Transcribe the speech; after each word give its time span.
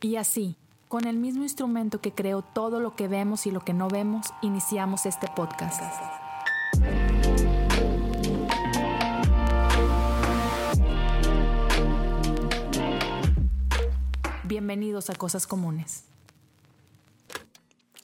Y 0.00 0.14
así, 0.14 0.54
con 0.86 1.08
el 1.08 1.16
mismo 1.16 1.42
instrumento 1.42 2.00
que 2.00 2.12
creó 2.12 2.42
todo 2.42 2.78
lo 2.78 2.94
que 2.94 3.08
vemos 3.08 3.48
y 3.48 3.50
lo 3.50 3.64
que 3.64 3.72
no 3.72 3.88
vemos, 3.88 4.28
iniciamos 4.42 5.06
este 5.06 5.26
podcast. 5.34 5.82
Bienvenidos 14.44 15.10
a 15.10 15.16
Cosas 15.16 15.48
Comunes. 15.48 16.04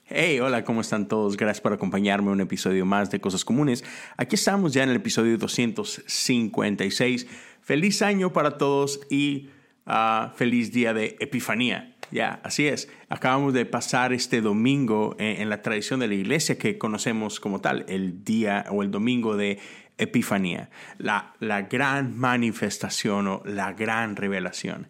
Hey, 0.07 0.41
hola, 0.41 0.65
¿cómo 0.65 0.81
están 0.81 1.07
todos? 1.07 1.37
Gracias 1.37 1.61
por 1.61 1.71
acompañarme 1.71 2.27
en 2.27 2.33
un 2.33 2.41
episodio 2.41 2.85
más 2.85 3.09
de 3.09 3.21
Cosas 3.21 3.45
Comunes. 3.45 3.85
Aquí 4.17 4.35
estamos 4.35 4.73
ya 4.73 4.83
en 4.83 4.89
el 4.89 4.97
episodio 4.97 5.37
256. 5.37 7.25
Feliz 7.61 8.01
año 8.01 8.33
para 8.33 8.57
todos 8.57 8.99
y 9.09 9.49
ah, 9.85 10.33
feliz 10.35 10.71
día 10.71 10.93
de 10.93 11.15
Epifanía. 11.19 11.95
Ya, 12.11 12.39
así 12.43 12.67
es. 12.67 12.87
Acabamos 13.09 13.53
de 13.53 13.65
pasar 13.65 14.13
este 14.13 14.41
domingo 14.41 15.15
en, 15.17 15.41
en, 15.41 15.49
la 15.49 15.61
tradición 15.61 15.99
de 15.99 16.07
la 16.07 16.13
iglesia 16.13 16.57
que 16.57 16.77
conocemos 16.77 17.39
como 17.39 17.61
tal, 17.61 17.85
el 17.87 18.23
día 18.23 18.65
o 18.69 18.83
el 18.83 18.91
domingo 18.91 19.35
de 19.35 19.59
Epifanía, 19.97 20.69
la, 20.97 21.33
la 21.39 21.63
gran 21.63 22.17
manifestación 22.17 23.27
o 23.27 23.41
la 23.45 23.73
gran 23.73 24.15
revelación. 24.15 24.87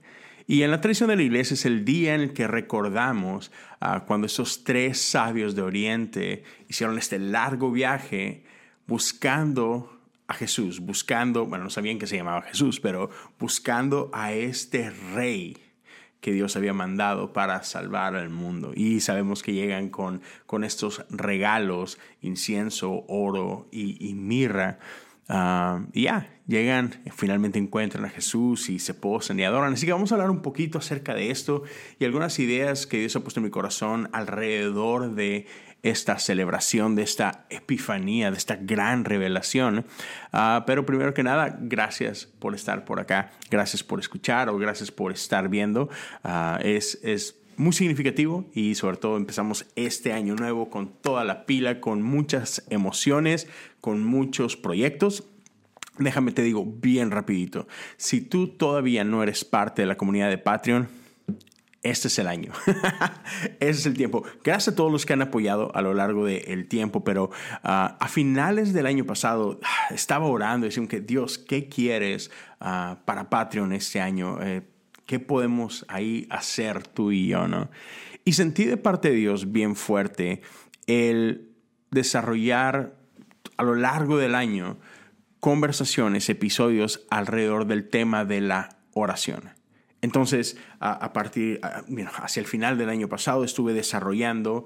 Y 0.47 0.61
en 0.61 0.71
la 0.71 0.81
tradición 0.81 1.09
de 1.09 1.15
la 1.15 1.23
iglesia 1.23 1.55
es 1.55 1.65
el 1.65 1.85
día 1.85 2.15
en 2.15 2.21
el 2.21 2.33
que 2.33 2.47
recordamos 2.47 3.51
uh, 3.81 4.05
cuando 4.05 4.27
esos 4.27 4.63
tres 4.63 5.01
sabios 5.01 5.55
de 5.55 5.61
Oriente 5.63 6.43
hicieron 6.67 6.97
este 6.97 7.17
largo 7.17 7.71
viaje 7.71 8.45
buscando 8.85 9.94
a 10.27 10.33
Jesús, 10.33 10.79
buscando, 10.79 11.45
bueno, 11.45 11.65
no 11.65 11.69
sabían 11.69 11.99
que 11.99 12.07
se 12.07 12.17
llamaba 12.17 12.41
Jesús, 12.43 12.79
pero 12.79 13.09
buscando 13.39 14.09
a 14.13 14.33
este 14.33 14.89
rey 15.13 15.57
que 16.25 16.31
Dios 16.31 16.55
había 16.55 16.73
mandado 16.73 17.33
para 17.33 17.61
salvar 17.63 18.15
al 18.15 18.31
mundo. 18.31 18.71
Y 18.73 18.99
sabemos 19.01 19.43
que 19.43 19.53
llegan 19.53 19.89
con, 19.89 20.21
con 20.47 20.63
estos 20.63 21.05
regalos, 21.09 21.99
incienso, 22.21 23.05
oro 23.07 23.67
y, 23.71 24.13
mirra, 24.15 24.79
Uh, 25.27 25.87
y 25.91 26.03
ya, 26.03 26.29
llegan, 26.45 27.01
finalmente 27.15 27.57
encuentran 27.57 28.05
a 28.05 28.09
Jesús 28.09 28.69
y 28.69 28.77
se 28.77 28.93
posan 28.93 29.39
y 29.39 29.43
adoran. 29.43 29.73
Así 29.73 29.87
que 29.87 29.91
vamos 29.91 30.11
a 30.11 30.15
hablar 30.15 30.29
un 30.29 30.43
poquito 30.43 30.77
acerca 30.77 31.15
de 31.15 31.31
esto 31.31 31.63
y 31.97 32.05
algunas 32.05 32.37
ideas 32.37 32.85
que 32.85 32.99
Dios 32.99 33.15
ha 33.15 33.21
puesto 33.21 33.39
en 33.39 33.45
mi 33.45 33.49
corazón 33.49 34.07
alrededor 34.13 35.15
de 35.15 35.47
esta 35.85 36.17
celebración, 36.17 36.95
de 36.95 37.03
esta 37.03 37.45
epifanía, 37.51 38.31
de 38.31 38.37
esta 38.37 38.55
gran 38.55 39.05
revelación. 39.05 39.85
Uh, 40.33 40.65
pero 40.65 40.85
primero 40.85 41.13
que 41.13 41.21
nada, 41.21 41.57
gracias 41.61 42.25
por 42.25 42.55
estar 42.55 42.85
por 42.85 42.99
acá, 42.99 43.31
gracias 43.51 43.83
por 43.83 43.99
escuchar 43.99 44.49
o 44.49 44.57
gracias 44.57 44.89
por 44.89 45.11
estar 45.11 45.47
viendo. 45.47 45.89
Uh, 46.23 46.57
es, 46.61 46.99
es 47.03 47.39
muy 47.55 47.71
significativo 47.71 48.49
y 48.53 48.73
sobre 48.73 48.97
todo 48.97 49.15
empezamos 49.15 49.67
este 49.75 50.11
año 50.11 50.35
nuevo 50.35 50.71
con 50.71 50.89
toda 50.89 51.23
la 51.23 51.45
pila, 51.45 51.79
con 51.79 52.01
muchas 52.01 52.65
emociones, 52.71 53.47
con 53.79 54.03
muchos 54.03 54.57
proyectos. 54.57 55.25
Déjame 55.99 56.31
te 56.31 56.41
digo 56.41 56.65
bien 56.65 57.11
rapidito, 57.11 57.67
si 57.95 58.21
tú 58.21 58.47
todavía 58.49 59.03
no 59.03 59.21
eres 59.21 59.45
parte 59.45 59.83
de 59.83 59.87
la 59.87 59.95
comunidad 59.95 60.29
de 60.29 60.39
Patreon, 60.39 60.89
este 61.85 62.07
es 62.07 62.17
el 62.17 62.27
año. 62.27 62.51
Ese 63.59 63.79
es 63.79 63.85
el 63.85 63.93
tiempo. 63.93 64.23
Gracias 64.43 64.73
a 64.73 64.75
todos 64.75 64.91
los 64.91 65.05
que 65.05 65.13
han 65.13 65.21
apoyado 65.21 65.71
a 65.75 65.83
lo 65.83 65.93
largo 65.93 66.25
del 66.25 66.67
tiempo, 66.67 67.03
pero 67.03 67.25
uh, 67.25 67.29
a 67.63 68.07
finales 68.09 68.73
del 68.73 68.87
año 68.87 69.05
pasado 69.05 69.59
estaba 69.91 70.25
orando 70.25 70.65
y 70.65 70.69
diciendo 70.69 70.89
que 70.89 70.99
Dios, 70.99 71.37
¿qué 71.37 71.69
quieres 71.69 72.31
uh, 72.59 72.95
para 73.05 73.29
Patreon 73.29 73.71
este 73.71 74.01
año? 74.01 74.41
Eh, 74.41 74.63
¿Qué 75.05 75.19
podemos 75.19 75.85
ahí 75.87 76.25
hacer 76.31 76.87
tú 76.87 77.11
y 77.11 77.27
yo, 77.27 77.47
no? 77.47 77.69
Y 78.23 78.33
sentí 78.33 78.65
de 78.65 78.77
parte 78.77 79.11
de 79.11 79.15
Dios 79.15 79.51
bien 79.51 79.75
fuerte 79.75 80.41
el 80.87 81.51
desarrollar 81.91 82.95
a 83.57 83.63
lo 83.63 83.75
largo 83.75 84.17
del 84.17 84.33
año 84.33 84.79
conversaciones, 85.39 86.27
episodios 86.29 87.05
alrededor 87.11 87.67
del 87.67 87.87
tema 87.87 88.25
de 88.25 88.41
la 88.41 88.77
oración. 88.93 89.51
Entonces, 90.05 90.55
a, 90.79 91.13
partir, 91.13 91.59
hacia 91.63 92.39
el 92.39 92.45
final 92.45 92.77
del 92.77 92.89
año 92.89 93.09
pasado 93.09 93.43
estuve 93.43 93.73
desarrollando 93.73 94.65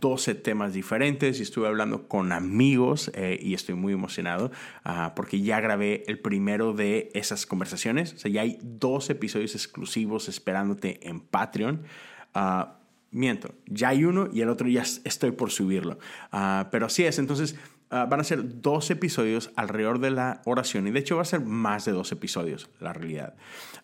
12 0.00 0.34
temas 0.36 0.72
diferentes 0.72 1.40
y 1.40 1.42
estuve 1.42 1.68
hablando 1.68 2.08
con 2.08 2.32
amigos 2.32 3.10
eh, 3.14 3.38
y 3.38 3.52
estoy 3.52 3.74
muy 3.74 3.92
emocionado 3.92 4.50
uh, 4.86 5.14
porque 5.14 5.42
ya 5.42 5.60
grabé 5.60 6.04
el 6.06 6.18
primero 6.18 6.72
de 6.72 7.10
esas 7.12 7.44
conversaciones. 7.44 8.14
O 8.14 8.18
sea, 8.18 8.30
ya 8.30 8.40
hay 8.40 8.58
dos 8.62 9.10
episodios 9.10 9.54
exclusivos 9.54 10.30
esperándote 10.30 11.06
en 11.06 11.20
Patreon. 11.20 11.82
Uh, 12.34 12.64
miento, 13.10 13.54
ya 13.66 13.90
hay 13.90 14.06
uno 14.06 14.30
y 14.32 14.40
el 14.40 14.48
otro 14.48 14.68
ya 14.68 14.84
estoy 15.04 15.32
por 15.32 15.50
subirlo. 15.50 15.98
Uh, 16.32 16.64
pero 16.70 16.86
así 16.86 17.04
es, 17.04 17.18
entonces 17.18 17.56
Uh, 17.92 18.08
van 18.08 18.20
a 18.20 18.24
ser 18.24 18.62
dos 18.62 18.90
episodios 18.90 19.50
alrededor 19.54 19.98
de 19.98 20.10
la 20.10 20.40
oración 20.46 20.86
y 20.86 20.92
de 20.92 20.98
hecho 20.98 21.16
va 21.16 21.22
a 21.22 21.26
ser 21.26 21.40
más 21.40 21.84
de 21.84 21.92
dos 21.92 22.10
episodios, 22.10 22.70
la 22.80 22.94
realidad. 22.94 23.34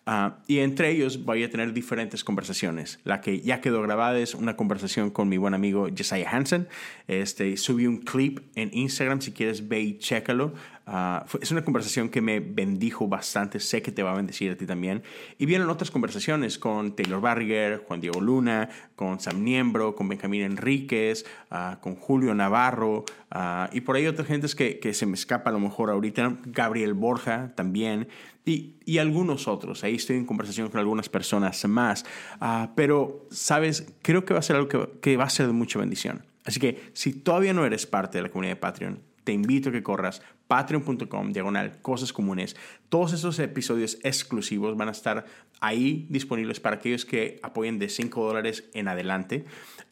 Uh, 0.07 0.31
y 0.47 0.59
entre 0.59 0.89
ellos 0.89 1.25
voy 1.25 1.43
a 1.43 1.51
tener 1.51 1.73
diferentes 1.73 2.23
conversaciones. 2.23 2.99
La 3.03 3.21
que 3.21 3.41
ya 3.41 3.61
quedó 3.61 3.83
grabada 3.83 4.17
es 4.17 4.33
una 4.33 4.55
conversación 4.55 5.11
con 5.11 5.29
mi 5.29 5.37
buen 5.37 5.53
amigo 5.53 5.87
Josiah 5.95 6.27
Hansen. 6.27 6.67
Este, 7.07 7.55
subí 7.57 7.85
un 7.85 7.99
clip 7.99 8.39
en 8.55 8.71
Instagram, 8.73 9.21
si 9.21 9.31
quieres 9.31 9.67
ve 9.67 9.81
y 9.81 9.97
chécalo. 9.99 10.53
Uh, 10.89 11.23
es 11.39 11.51
una 11.51 11.63
conversación 11.63 12.09
que 12.09 12.19
me 12.19 12.39
bendijo 12.39 13.07
bastante, 13.07 13.59
sé 13.59 13.83
que 13.83 13.91
te 13.91 14.01
va 14.01 14.11
a 14.11 14.15
bendecir 14.15 14.51
a 14.51 14.55
ti 14.55 14.65
también. 14.65 15.03
Y 15.37 15.45
vienen 15.45 15.69
otras 15.69 15.91
conversaciones 15.91 16.57
con 16.57 16.95
Taylor 16.95 17.21
Barriger, 17.21 17.83
Juan 17.87 18.01
Diego 18.01 18.19
Luna, 18.19 18.69
con 18.95 19.19
Sam 19.19 19.43
Niembro, 19.43 19.93
con 19.93 20.09
Benjamín 20.09 20.41
Enríquez, 20.41 21.25
uh, 21.51 21.79
con 21.79 21.95
Julio 21.95 22.33
Navarro, 22.33 23.05
uh, 23.35 23.67
y 23.71 23.81
por 23.81 23.97
ahí 23.97 24.07
otras 24.07 24.27
gentes 24.27 24.55
que, 24.55 24.79
que, 24.79 24.95
se 24.95 25.05
me 25.05 25.13
escapa 25.13 25.51
a 25.51 25.53
lo 25.53 25.59
mejor 25.59 25.91
ahorita, 25.91 26.37
Gabriel 26.45 26.95
Borja 26.95 27.53
también, 27.53 28.07
y, 28.43 28.73
y 28.83 28.97
algunos 28.97 29.47
otros. 29.47 29.83
Ahí 29.83 29.93
estoy 29.93 30.15
en 30.15 30.25
conversación 30.25 30.69
con 30.69 30.79
algunas 30.79 31.07
personas 31.07 31.63
más. 31.67 32.03
pero, 32.73 33.27
sabes, 33.29 33.93
creo 34.01 34.25
que 34.25 34.33
va 34.33 34.39
a 34.39 34.43
ser 34.43 34.55
algo 34.55 34.67
que, 34.67 34.99
que 35.01 35.17
va 35.17 35.25
a 35.25 35.29
ser 35.29 35.45
de 35.45 35.53
mucha 35.53 35.77
bendición. 35.77 36.25
Así 36.45 36.59
que 36.59 36.89
si 36.93 37.13
todavía 37.13 37.53
no 37.53 37.63
eres 37.63 37.85
parte 37.85 38.17
de 38.17 38.23
la 38.23 38.29
comunidad 38.29 38.55
de 38.55 38.59
Patreon, 38.59 38.99
te 39.23 39.33
invito 39.33 39.69
a 39.69 39.71
que 39.71 39.83
corras 39.83 40.23
patreon.com, 40.49 41.31
diagonal, 41.31 41.79
cosas 41.83 42.11
comunes. 42.11 42.55
Todos 42.89 43.13
esos 43.13 43.37
episodios 43.37 43.99
exclusivos 44.01 44.75
van 44.75 44.87
a 44.87 44.91
estar 44.91 45.25
ahí 45.61 46.07
disponibles 46.09 46.59
para 46.59 46.77
aquellos 46.77 47.05
que 47.05 47.39
apoyen 47.43 47.77
de 47.77 47.87
5 47.87 48.25
dólares 48.25 48.67
en 48.73 48.87
adelante. 48.87 49.45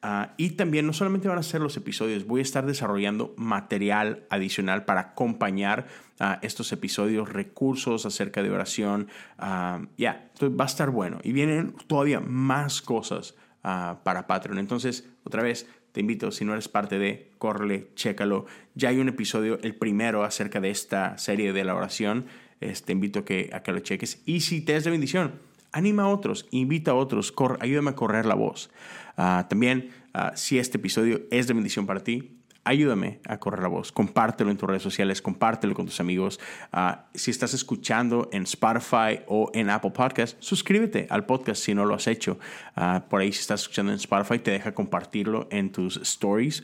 Uh, 0.03 0.31
y 0.35 0.51
también 0.51 0.87
no 0.87 0.93
solamente 0.93 1.27
van 1.27 1.37
a 1.37 1.43
ser 1.43 1.61
los 1.61 1.77
episodios, 1.77 2.25
voy 2.25 2.39
a 2.39 2.41
estar 2.41 2.65
desarrollando 2.65 3.35
material 3.37 4.25
adicional 4.31 4.83
para 4.83 5.01
acompañar 5.01 5.85
uh, 6.19 6.39
estos 6.41 6.71
episodios, 6.71 7.29
recursos 7.29 8.07
acerca 8.07 8.41
de 8.41 8.49
oración. 8.49 9.09
Uh, 9.37 9.85
ya, 9.95 10.31
yeah, 10.41 10.49
va 10.49 10.63
a 10.63 10.67
estar 10.67 10.89
bueno. 10.89 11.19
Y 11.23 11.33
vienen 11.33 11.75
todavía 11.85 12.19
más 12.19 12.81
cosas 12.81 13.35
para 13.61 14.27
Patreon. 14.27 14.59
Entonces, 14.59 15.09
otra 15.25 15.43
vez, 15.43 15.67
te 15.97 16.01
invito, 16.01 16.31
si 16.31 16.45
no 16.45 16.53
eres 16.53 16.67
parte 16.67 16.99
de, 16.99 17.31
córrele, 17.39 17.87
chécalo. 17.95 18.45
Ya 18.75 18.89
hay 18.89 18.99
un 18.99 19.09
episodio, 19.09 19.57
el 19.63 19.73
primero, 19.73 20.23
acerca 20.23 20.61
de 20.61 20.69
esta 20.69 21.17
serie 21.17 21.53
de 21.53 21.63
la 21.63 21.73
oración. 21.73 22.27
te 22.59 22.91
invito 22.91 23.21
a 23.21 23.25
que, 23.25 23.49
a 23.51 23.63
que 23.63 23.71
lo 23.71 23.79
cheques. 23.79 24.21
Y 24.23 24.41
si 24.41 24.61
te 24.61 24.75
es 24.75 24.83
de 24.83 24.91
bendición, 24.91 25.39
anima 25.71 26.03
a 26.03 26.09
otros, 26.09 26.45
invita 26.51 26.91
a 26.91 26.93
otros, 26.93 27.33
ayúdame 27.61 27.89
a 27.89 27.95
correr 27.95 28.27
la 28.27 28.35
voz. 28.35 28.69
Uh, 29.17 29.49
también, 29.49 29.89
uh, 30.13 30.35
si 30.35 30.59
este 30.59 30.77
episodio 30.77 31.21
es 31.31 31.47
de 31.47 31.55
bendición 31.55 31.87
para 31.87 32.03
ti, 32.03 32.36
ayúdame 32.67 33.19
a 33.25 33.37
correr 33.39 33.61
la 33.61 33.69
voz. 33.69 33.91
Compártelo 33.91 34.51
en 34.51 34.57
tus 34.57 34.69
redes 34.69 34.83
sociales, 34.83 35.21
compártelo 35.21 35.73
con 35.73 35.85
tus 35.85 35.99
amigos. 35.99 36.39
Uh, 36.73 36.97
si 37.13 37.31
estás 37.31 37.53
escuchando 37.53 38.29
en 38.31 38.43
Spotify 38.43 39.21
o 39.27 39.49
en 39.53 39.69
Apple 39.69 39.91
Podcast, 39.91 40.37
suscríbete 40.39 41.07
al 41.09 41.25
podcast 41.25 41.63
si 41.63 41.73
no 41.73 41.85
lo 41.85 41.95
has 41.95 42.07
hecho. 42.07 42.37
Uh, 42.75 42.99
por 43.07 43.21
ahí, 43.21 43.31
si 43.31 43.39
estás 43.39 43.61
escuchando 43.61 43.91
en 43.91 43.97
Spotify, 43.97 44.39
te 44.39 44.51
deja 44.51 44.73
compartirlo 44.73 45.47
en 45.49 45.71
tus 45.71 45.97
stories. 45.97 46.63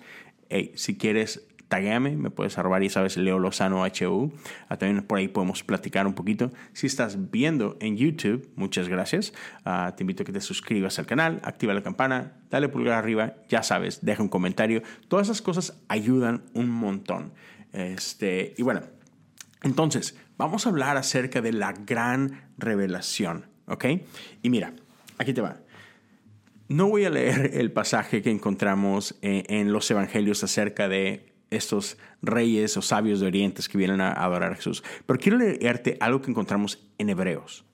Hey, 0.49 0.71
si 0.75 0.97
quieres 0.97 1.47
tagueame, 1.67 2.15
me 2.15 2.29
puedes 2.29 2.57
arrobar 2.57 2.83
y 2.83 2.89
sabes, 2.89 3.17
Leo 3.17 3.39
Lozano 3.39 3.83
HU. 3.83 4.31
Ah, 4.69 4.77
también 4.77 5.03
por 5.03 5.17
ahí 5.17 5.27
podemos 5.27 5.63
platicar 5.63 6.05
un 6.05 6.13
poquito. 6.13 6.51
Si 6.73 6.87
estás 6.87 7.31
viendo 7.31 7.77
en 7.79 7.97
YouTube, 7.97 8.49
muchas 8.55 8.89
gracias. 8.89 9.33
Uh, 9.65 9.91
te 9.95 10.03
invito 10.03 10.23
a 10.23 10.25
que 10.25 10.31
te 10.31 10.41
suscribas 10.41 10.99
al 10.99 11.05
canal, 11.05 11.39
activa 11.43 11.73
la 11.73 11.83
campana, 11.83 12.33
dale 12.49 12.69
pulgar 12.69 12.95
arriba, 12.95 13.35
ya 13.49 13.63
sabes, 13.63 14.05
deja 14.05 14.21
un 14.21 14.29
comentario. 14.29 14.83
Todas 15.07 15.27
esas 15.27 15.41
cosas 15.41 15.81
ayudan 15.87 16.43
un 16.53 16.69
montón. 16.69 17.33
Este, 17.71 18.53
y 18.57 18.61
bueno, 18.61 18.81
entonces, 19.63 20.15
vamos 20.37 20.65
a 20.65 20.69
hablar 20.69 20.97
acerca 20.97 21.41
de 21.41 21.53
la 21.53 21.73
gran 21.73 22.51
revelación, 22.57 23.47
¿ok? 23.65 23.85
Y 24.41 24.49
mira, 24.49 24.73
aquí 25.17 25.33
te 25.33 25.41
va. 25.41 25.57
No 26.67 26.87
voy 26.87 27.05
a 27.05 27.09
leer 27.09 27.51
el 27.55 27.71
pasaje 27.71 28.21
que 28.21 28.29
encontramos 28.29 29.17
en, 29.21 29.43
en 29.47 29.73
los 29.73 29.89
evangelios 29.89 30.43
acerca 30.43 30.87
de 30.87 31.32
estos 31.55 31.97
reyes 32.21 32.75
o 32.77 32.81
sabios 32.81 33.19
de 33.19 33.27
Oriente 33.27 33.61
que 33.69 33.77
vienen 33.77 34.01
a 34.01 34.11
adorar 34.11 34.51
a 34.51 34.55
Jesús. 34.55 34.83
Pero 35.05 35.19
quiero 35.19 35.37
leerte 35.37 35.97
algo 35.99 36.21
que 36.21 36.31
encontramos 36.31 36.87
en 36.97 37.09
Hebreos. 37.09 37.65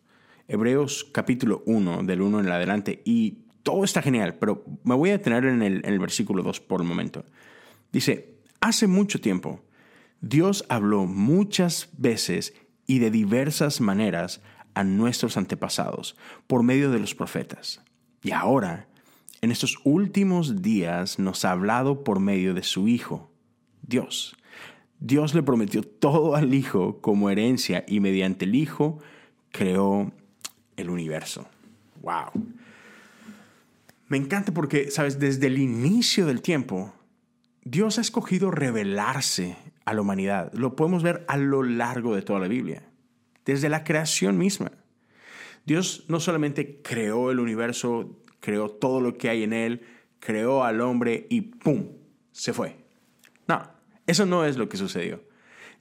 Hebreos 0.48 1.08
capítulo 1.12 1.64
1, 1.66 2.04
del 2.04 2.22
1 2.22 2.40
en 2.40 2.50
adelante. 2.50 3.02
Y 3.06 3.40
todo 3.64 3.84
está 3.84 4.02
genial, 4.02 4.36
pero 4.36 4.66
me 4.84 4.96
voy 4.96 5.10
a 5.10 5.18
detener 5.18 5.46
en 5.46 5.62
el, 5.62 5.86
en 5.86 5.94
el 5.94 6.00
versículo 6.00 6.44
2 6.44 6.60
por 6.62 6.82
el 6.82 6.88
momento. 6.88 7.24
Dice, 7.92 8.40
hace 8.60 8.88
mucho 8.88 9.22
tiempo, 9.22 9.62
Dios 10.22 10.66
habló 10.70 11.06
muchas 11.06 11.90
veces 11.98 12.54
y 12.88 13.00
de 13.00 13.12
diversas 13.12 13.80
maneras 13.80 14.42
a 14.74 14.84
nuestros 14.84 15.38
antepasados 15.38 16.16
por 16.48 16.64
medio 16.64 16.92
de 16.92 17.00
los 17.00 17.16
profetas. 17.16 17.82
Y 18.24 18.32
ahora, 18.32 18.88
en 19.42 19.52
estos 19.52 19.78
últimos 19.84 20.62
días, 20.62 21.20
nos 21.20 21.46
ha 21.46 21.52
hablado 21.52 22.04
por 22.04 22.20
medio 22.20 22.54
de 22.54 22.64
su 22.64 22.88
Hijo, 22.88 23.29
Dios. 23.90 24.36
Dios 25.00 25.34
le 25.34 25.44
prometió 25.44 25.82
todo 25.82 26.36
al 26.36 26.54
Hijo 26.54 27.02
como 27.02 27.30
herencia 27.30 27.84
y 27.88 28.00
mediante 28.00 28.46
el 28.46 28.56
Hijo 28.56 29.00
creó 29.52 30.12
el 30.78 30.90
universo. 30.90 31.48
¡Wow! 32.02 32.32
Me 34.08 34.18
encanta 34.18 34.54
porque, 34.54 34.92
sabes, 34.92 35.20
desde 35.20 35.48
el 35.48 35.58
inicio 35.58 36.26
del 36.26 36.42
tiempo, 36.42 36.94
Dios 37.64 37.98
ha 37.98 38.02
escogido 38.02 38.52
revelarse 38.52 39.58
a 39.86 39.94
la 39.94 40.02
humanidad. 40.02 40.52
Lo 40.54 40.76
podemos 40.76 41.04
ver 41.04 41.26
a 41.28 41.38
lo 41.38 41.64
largo 41.64 42.16
de 42.16 42.22
toda 42.22 42.40
la 42.40 42.48
Biblia, 42.48 42.84
desde 43.46 43.70
la 43.70 43.84
creación 43.84 44.38
misma. 44.38 44.72
Dios 45.66 46.06
no 46.08 46.20
solamente 46.20 46.82
creó 46.82 47.32
el 47.32 47.40
universo, 47.40 48.20
creó 48.40 48.70
todo 48.70 49.02
lo 49.02 49.18
que 49.18 49.30
hay 49.30 49.44
en 49.44 49.54
él, 49.54 49.82
creó 50.20 50.64
al 50.64 50.82
hombre 50.82 51.28
y 51.30 51.42
¡pum! 51.42 51.90
se 52.32 52.54
fue. 52.54 52.79
Eso 54.10 54.26
no 54.26 54.44
es 54.44 54.58
lo 54.58 54.70
que 54.70 54.78
sucedió. 54.78 55.22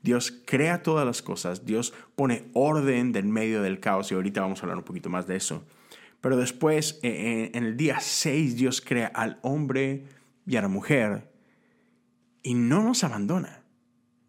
Dios 0.02 0.42
crea 0.44 0.82
todas 0.82 1.06
las 1.06 1.22
cosas, 1.22 1.64
Dios 1.64 1.94
pone 2.14 2.50
orden 2.52 3.10
del 3.10 3.25
medio 3.25 3.62
del 3.62 3.80
caos 3.80 4.12
y 4.12 4.16
ahorita 4.16 4.42
vamos 4.42 4.58
a 4.58 4.62
hablar 4.64 4.76
un 4.76 4.84
poquito 4.84 5.08
más 5.08 5.26
de 5.26 5.36
eso. 5.36 5.64
Pero 6.20 6.36
después, 6.36 7.00
eh, 7.02 7.08
eh, 7.08 7.50
en 7.54 7.64
el 7.64 7.78
día 7.78 8.00
6, 8.00 8.56
Dios 8.56 8.82
crea 8.82 9.06
al 9.06 9.38
hombre 9.40 10.04
y 10.46 10.56
a 10.56 10.60
la 10.60 10.69
mujer 10.69 11.32
y 12.42 12.52
no 12.52 12.82
nos 12.82 13.02
abandona. 13.02 13.62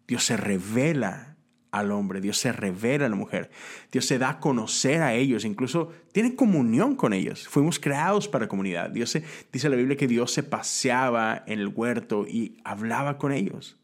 Dios 0.08 0.24
se 0.24 0.38
revela 0.38 1.36
al 1.70 1.92
hombre, 1.92 2.22
Dios 2.22 2.38
se 2.38 2.52
revela 2.52 3.04
a 3.04 3.10
la 3.10 3.16
mujer, 3.16 3.50
Dios 3.92 4.06
se 4.06 4.18
da 4.18 4.30
a 4.30 4.40
conocer 4.40 5.02
a 5.02 5.12
ellos, 5.12 5.44
incluso 5.44 5.92
tiene 6.12 6.34
comunión 6.34 6.96
con 6.96 7.12
ellos. 7.12 7.46
Fuimos 7.46 7.78
creados 7.78 8.28
para 8.28 8.48
comunidad. 8.48 8.88
Dios 8.88 9.18
dice 9.52 9.68
la 9.68 9.76
Biblia 9.76 9.98
que 9.98 10.08
Dios 10.08 10.32
se 10.32 10.42
paseaba 10.42 11.44
en 11.46 11.58
el 11.58 11.68
huerto 11.68 12.26
y 12.26 12.56
hablaba 12.64 13.18
con 13.18 13.32
ellos. 13.32 13.76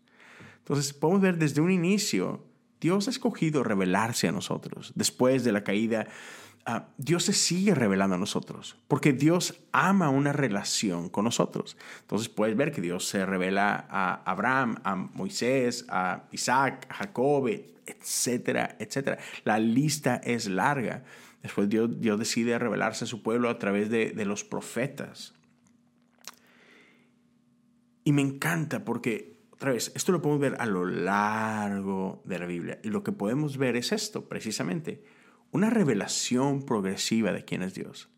Entonces 0.66 0.92
podemos 0.92 1.22
ver 1.22 1.38
desde 1.38 1.60
un 1.60 1.70
inicio, 1.70 2.44
Dios 2.80 3.06
ha 3.06 3.10
escogido 3.10 3.62
revelarse 3.62 4.28
a 4.28 4.32
nosotros. 4.32 4.92
Después 4.94 5.44
de 5.44 5.52
la 5.52 5.64
caída, 5.64 6.08
Ah, 6.68 6.88
Dios 6.98 7.22
se 7.22 7.32
sigue 7.32 7.76
revelando 7.76 8.16
a 8.16 8.18
nosotros, 8.18 8.76
porque 8.88 9.12
Dios 9.12 9.62
ama 9.70 10.08
una 10.08 10.32
relación 10.32 11.08
con 11.08 11.24
nosotros. 11.24 11.76
Entonces 12.00 12.28
puedes 12.28 12.56
ver 12.56 12.72
que 12.72 12.80
Dios 12.80 13.06
se 13.06 13.24
revela 13.24 13.86
a 13.88 14.20
Abraham, 14.28 14.74
a 14.82 14.96
Moisés, 14.96 15.86
a 15.88 16.24
Isaac, 16.32 16.88
a 16.90 16.94
Jacob, 16.94 17.48
etcétera, 17.86 18.74
etcétera. 18.80 19.18
La 19.44 19.60
lista 19.60 20.16
es 20.16 20.48
larga. 20.48 21.04
Después 21.40 21.68
Dios, 21.68 21.88
decide 22.18 22.58
revelarse 22.58 23.04
a 23.04 23.06
su 23.06 23.22
pueblo 23.22 23.48
a 23.48 23.60
través 23.60 23.88
de, 23.88 24.10
de 24.10 24.24
los 24.24 24.42
profetas. 24.42 25.34
Y 28.02 28.10
me 28.10 28.22
encanta 28.22 28.84
porque 28.84 29.35
otra 29.70 29.76
esto 29.94 30.12
lo 30.12 30.22
podemos 30.22 30.40
ver 30.40 30.56
a 30.58 30.66
lo 30.66 30.84
largo 30.84 32.22
de 32.24 32.38
la 32.38 32.46
Biblia. 32.46 32.78
Y 32.82 32.88
lo 32.88 33.02
que 33.02 33.12
podemos 33.12 33.58
ver 33.58 33.76
es 33.76 33.92
esto, 33.92 34.28
precisamente 34.28 35.02
una 35.52 35.70
revelación 35.70 36.64
progresiva 36.64 37.32
de 37.32 37.44
quién 37.44 37.62
es 37.62 37.74
Dios. 37.74 38.10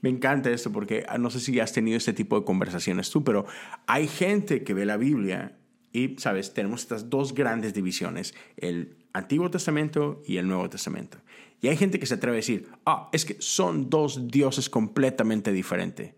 Me 0.00 0.08
encanta 0.08 0.50
esto 0.50 0.72
porque 0.72 1.04
ah, 1.08 1.18
no 1.18 1.30
sé 1.30 1.40
si 1.40 1.58
has 1.60 1.72
tenido 1.72 1.96
este 1.96 2.12
tipo 2.12 2.38
de 2.38 2.44
conversaciones 2.44 3.10
tú, 3.10 3.24
pero 3.24 3.46
hay 3.86 4.08
gente 4.08 4.62
que 4.62 4.74
ve 4.74 4.86
la 4.86 4.96
Biblia 4.96 5.58
y, 5.92 6.16
sabes, 6.18 6.54
tenemos 6.54 6.82
estas 6.82 7.08
dos 7.10 7.34
grandes 7.34 7.74
divisiones, 7.74 8.34
el 8.56 8.96
Antiguo 9.12 9.50
Testamento 9.50 10.22
y 10.26 10.36
el 10.36 10.46
Nuevo 10.46 10.68
Testamento. 10.68 11.18
Y 11.60 11.68
hay 11.68 11.76
gente 11.76 11.98
que 11.98 12.06
se 12.06 12.14
atreve 12.14 12.36
a 12.36 12.38
decir, 12.38 12.68
ah, 12.84 13.08
es 13.12 13.24
que 13.24 13.36
son 13.40 13.88
dos 13.88 14.28
dioses 14.28 14.68
completamente 14.68 15.52
diferentes. 15.52 16.14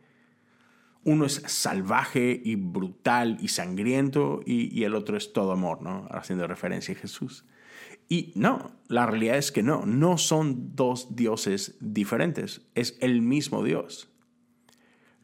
Uno 1.08 1.24
es 1.24 1.42
salvaje 1.46 2.38
y 2.44 2.56
brutal 2.56 3.38
y 3.40 3.48
sangriento 3.48 4.42
y, 4.44 4.84
el 4.84 4.94
otro 4.94 5.16
es 5.16 5.32
todo 5.32 5.52
amor, 5.52 5.80
¿no? 5.80 6.06
Haciendo 6.10 6.46
referencia 6.46 6.94
a 6.94 6.98
Jesús. 6.98 7.46
Y 8.10 8.32
no, 8.34 8.72
la 8.88 9.06
realidad 9.06 9.38
es 9.38 9.50
que 9.50 9.62
no, 9.62 9.86
no 9.86 10.18
son 10.18 10.76
dos 10.76 11.16
dioses 11.16 11.78
diferentes, 11.80 12.60
es 12.74 12.98
el 13.00 13.22
mismo 13.22 13.64
Dios. 13.64 14.10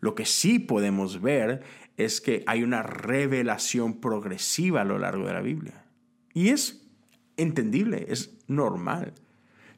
Lo 0.00 0.14
que 0.14 0.25
sí 0.25 0.58
podemos 0.58 1.20
ver 1.20 1.62
es 1.98 2.22
que 2.22 2.44
hay 2.46 2.62
una 2.62 2.82
revelación 2.82 4.00
progresiva 4.00 4.80
a 4.80 4.84
lo 4.84 4.98
largo 4.98 5.26
de 5.26 5.34
la 5.34 5.42
Biblia. 5.42 5.84
Y 6.32 6.48
es 6.48 6.88
entendible, 7.37 8.06
es 8.08 8.38
normal. 8.46 9.12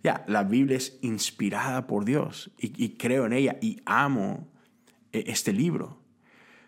Ya, 0.05 0.25
la 0.29 0.44
Biblia 0.44 0.76
es 0.76 1.00
inspirada 1.02 1.88
por 1.88 2.05
Dios 2.05 2.52
y, 2.59 2.91
creo 2.91 3.26
en 3.26 3.32
ella 3.32 3.59
y 3.61 3.81
amo 3.87 4.47
este 5.27 5.53
libro. 5.53 5.99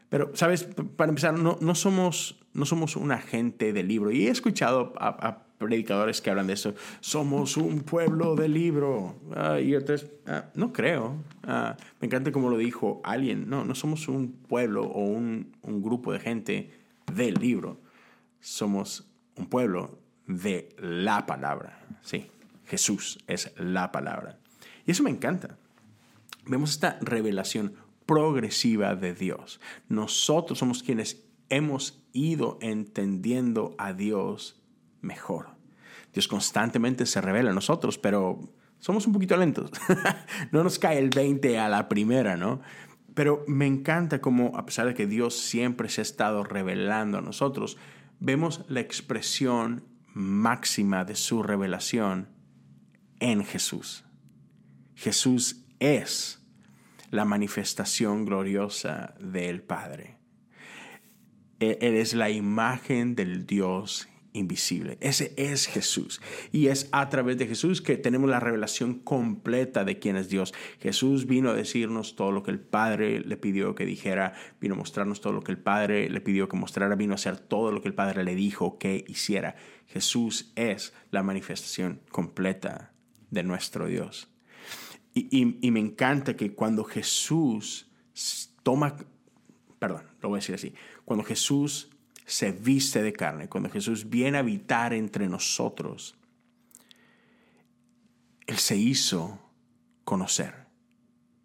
Pero, 0.09 0.31
¿sabes? 0.35 0.65
Para 0.97 1.11
empezar, 1.11 1.39
no, 1.39 1.59
no, 1.61 1.75
somos, 1.75 2.41
no 2.55 2.65
somos 2.65 2.97
un 2.97 3.13
agente 3.13 3.73
del 3.73 3.89
libro. 3.89 4.11
Y 4.11 4.27
he 4.27 4.31
escuchado 4.31 4.95
a 4.99 5.49
predicadores 5.59 6.21
que 6.21 6.31
hablan 6.31 6.47
de 6.47 6.55
eso. 6.55 6.75
Somos 7.01 7.57
un 7.57 7.81
pueblo 7.81 8.37
de 8.37 8.49
libro. 8.49 9.17
Ah, 9.35 9.61
y 9.61 9.75
entonces, 9.75 10.11
ah, 10.27 10.47
no 10.55 10.73
creo. 10.73 11.17
Ah, 11.43 11.77
me 12.01 12.07
encanta 12.07 12.33
como 12.33 12.49
lo 12.49 12.57
dijo 12.57 13.01
alguien. 13.05 13.51
No, 13.51 13.65
no 13.65 13.75
somos 13.75 14.09
un 14.09 14.33
pueblo 14.33 14.85
o 14.85 15.01
un, 15.05 15.57
un 15.63 15.83
grupo 15.83 16.13
de 16.13 16.21
gente 16.21 16.71
del 17.13 17.35
libro. 17.35 17.81
Somos 18.41 19.11
un 19.37 19.47
pueblo 19.47 19.99
de 20.27 20.69
la 20.79 21.27
palabra. 21.27 21.85
Sí, 22.03 22.31
Jesús 22.67 23.19
es 23.27 23.53
la 23.59 23.93
palabra. 23.93 24.39
Y 24.87 24.93
eso 24.93 25.03
me 25.03 25.11
encanta. 25.11 25.59
Vemos 26.47 26.71
esta 26.71 26.99
revelación 27.03 27.75
progresiva 28.09 28.97
de 28.97 29.13
Dios. 29.13 29.61
Nosotros 29.91 30.59
somos 30.59 30.83
quienes 30.83 31.27
hemos 31.51 32.03
ido 32.15 32.59
entendiendo 32.63 33.75
a 33.77 33.93
Dios 33.93 34.63
mejor. 35.03 35.51
Dios 36.15 36.27
constantemente 36.27 37.05
se 37.05 37.21
revela 37.21 37.51
a 37.51 37.55
nosotros, 37.55 37.99
pero 37.99 38.51
somos 38.79 39.07
un 39.07 39.13
poquito 39.13 39.37
lentos. 39.37 39.71
no 40.53 40.65
nos 40.65 40.79
cae 40.79 40.99
el 40.99 41.11
20 41.11 41.59
a 41.59 41.69
la 41.69 41.87
primera, 41.87 42.39
¿no? 42.39 42.63
Pero 43.13 43.45
me 43.47 43.67
encanta 43.67 44.23
como, 44.23 44.57
a 44.57 44.65
pesar 44.65 44.87
de 44.87 44.95
que 44.95 45.07
Dios 45.07 45.39
siempre 45.39 45.91
se 45.91 46.01
ha 46.01 46.03
estado 46.03 46.45
revelando 46.45 47.19
a 47.19 47.21
nosotros, 47.21 47.77
vemos 48.21 48.65
la 48.69 48.81
expresión 48.81 49.85
máxima 50.15 51.05
de 51.05 51.15
su 51.15 51.43
revelación 51.43 52.31
en 53.21 53.45
Jesús. 53.45 54.07
Jesús 54.95 55.67
es 55.79 56.39
la 57.11 57.25
manifestación 57.25 58.25
gloriosa 58.25 59.15
del 59.21 59.63
Padre. 59.63 60.19
Él 61.61 61.95
es 61.95 62.15
la 62.15 62.31
imagen 62.31 63.15
del 63.17 63.47
Dios 63.47 64.09
invisible. 64.33 64.99
Ese 65.01 65.33
es 65.37 65.67
Jesús. 65.67 66.21
Y 66.53 66.69
es 66.69 66.89
a 66.93 67.09
través 67.09 67.39
de 67.39 67.47
Jesús 67.47 67.83
que 67.83 67.97
tenemos 67.97 68.31
la 68.31 68.41
revelación 68.41 68.95
completa 68.95 69.85
de 69.85 69.99
quién 69.99 70.17
es 70.17 70.29
Dios. 70.29 70.55
Jesús 70.81 71.27
vino 71.27 71.51
a 71.51 71.55
decirnos 71.55 72.17
todo 72.17 72.33
lo 72.33 72.43
que 72.43 72.51
el 72.51 72.61
Padre 72.61 73.21
le 73.21 73.37
pidió 73.37 73.75
que 73.75 73.87
dijera, 73.87 74.35
vino 74.61 74.75
a 74.75 74.79
mostrarnos 74.79 75.21
todo 75.21 75.33
lo 75.33 75.43
que 75.43 75.53
el 75.53 75.59
Padre 75.59 76.09
le 76.09 76.21
pidió 76.21 76.49
que 76.49 76.57
mostrara, 76.57 76.95
vino 76.95 77.13
a 77.13 77.17
hacer 77.17 77.39
todo 77.39 77.73
lo 77.73 77.83
que 77.83 77.89
el 77.89 77.95
Padre 77.95 78.25
le 78.25 78.35
dijo 78.35 78.79
que 78.79 79.05
hiciera. 79.09 79.57
Jesús 79.87 80.53
es 80.55 80.93
la 81.11 81.23
manifestación 81.23 82.01
completa 82.11 82.93
de 83.31 83.43
nuestro 83.43 83.87
Dios. 83.87 84.29
Y, 85.31 85.71
me 85.71 85.81
encanta 85.81 86.37
que 86.37 86.55
cuando 86.55 86.85
Jesús 86.85 87.91
toma, 88.63 88.97
perdón, 89.79 90.05
lo 90.21 90.29
voy 90.29 90.39
a 90.39 90.41
decir 90.41 90.55
así, 90.55 90.75
cuando 91.05 91.25
Jesús 91.25 91.91
se 92.27 92.53
viste 92.53 93.03
de 93.03 93.13
carne, 93.13 93.49
cuando 93.49 93.71
Jesús 93.71 94.11
viene 94.11 94.37
a 94.37 94.41
habitar 94.41 94.93
entre 94.93 95.29
nosotros, 95.29 96.17
Él 98.47 98.59
se 98.59 98.77
hizo 98.77 99.41
conocer. 100.05 100.67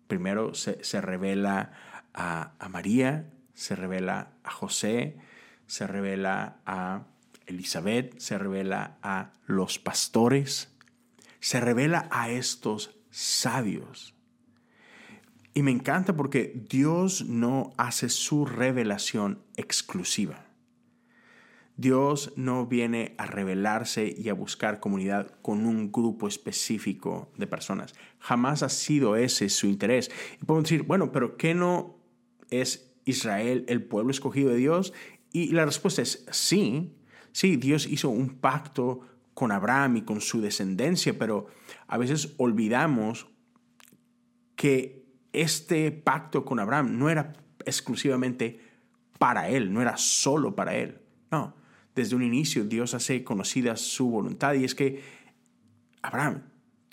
Primero 0.07 0.53
se, 0.53 1.01
revela 1.01 1.71
a, 2.13 2.53
a 2.59 2.69
María, 2.69 3.31
se 3.53 3.75
revela 3.75 4.33
a 4.43 4.51
José, 4.51 5.17
se 5.67 5.87
revela 5.87 6.59
a 6.65 7.07
Elizabeth, 7.45 8.19
se 8.19 8.37
revela 8.37 8.97
a 9.01 9.31
los 9.45 9.79
pastores, 9.79 10.75
se 11.39 11.59
revela 11.59 12.07
a 12.11 12.29
estos 12.29 12.95
sabios. 13.13 14.15
Y 15.53 15.61
me 15.61 15.69
encanta 15.69 16.15
porque 16.15 16.65
Dios 16.67 17.25
no 17.25 17.73
hace 17.77 18.09
su 18.09 18.45
revelación 18.45 19.43
exclusiva. 19.55 20.47
Dios 21.77 22.33
no 22.35 22.65
viene 22.65 23.13
a 23.19 23.27
revelarse 23.27 24.13
y 24.17 24.29
a 24.29 24.33
buscar 24.33 24.79
comunidad 24.79 25.31
con 25.41 25.65
un 25.65 25.91
grupo 25.91 26.27
específico 26.27 27.31
de 27.37 27.45
personas. 27.45 27.93
Jamás 28.19 28.63
ha 28.63 28.69
sido 28.69 29.15
ese 29.15 29.49
su 29.49 29.67
interés. 29.67 30.09
Y 30.41 30.45
podemos 30.45 30.69
decir, 30.69 30.83
bueno, 30.83 31.11
pero 31.11 31.37
¿qué 31.37 31.53
no 31.53 31.99
es 32.49 32.95
Israel 33.05 33.65
el 33.67 33.83
pueblo 33.83 34.09
escogido 34.09 34.49
de 34.49 34.57
Dios? 34.57 34.91
Y 35.31 35.51
la 35.51 35.65
respuesta 35.65 36.01
es 36.01 36.25
sí. 36.31 36.95
Sí, 37.31 37.57
Dios 37.57 37.85
hizo 37.85 38.09
un 38.09 38.39
pacto 38.39 39.01
con 39.33 39.51
Abraham 39.51 39.97
y 39.97 40.01
con 40.03 40.21
su 40.21 40.41
descendencia, 40.41 41.17
pero 41.17 41.47
a 41.87 41.97
veces 41.97 42.33
olvidamos 42.37 43.27
que 44.55 45.05
este 45.33 45.91
pacto 45.91 46.45
con 46.45 46.59
Abraham 46.59 46.97
no 46.97 47.09
era 47.09 47.33
exclusivamente 47.65 48.59
para 49.17 49.49
él, 49.49 49.73
no 49.73 49.81
era 49.81 49.97
solo 49.97 50.55
para 50.55 50.75
él. 50.75 51.01
No, 51.31 51.55
desde 51.95 52.15
un 52.15 52.23
inicio 52.23 52.65
Dios 52.65 52.93
hace 52.93 53.23
conocida 53.23 53.75
su 53.75 54.09
voluntad 54.09 54.53
y 54.53 54.63
es 54.63 54.75
que, 54.75 55.01
Abraham, 56.01 56.43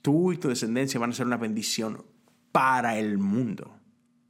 tú 0.02 0.32
y 0.32 0.38
tu 0.38 0.48
descendencia 0.48 1.00
van 1.00 1.10
a 1.10 1.14
ser 1.14 1.26
una 1.26 1.36
bendición 1.36 2.04
para 2.52 2.98
el 2.98 3.18
mundo. 3.18 3.76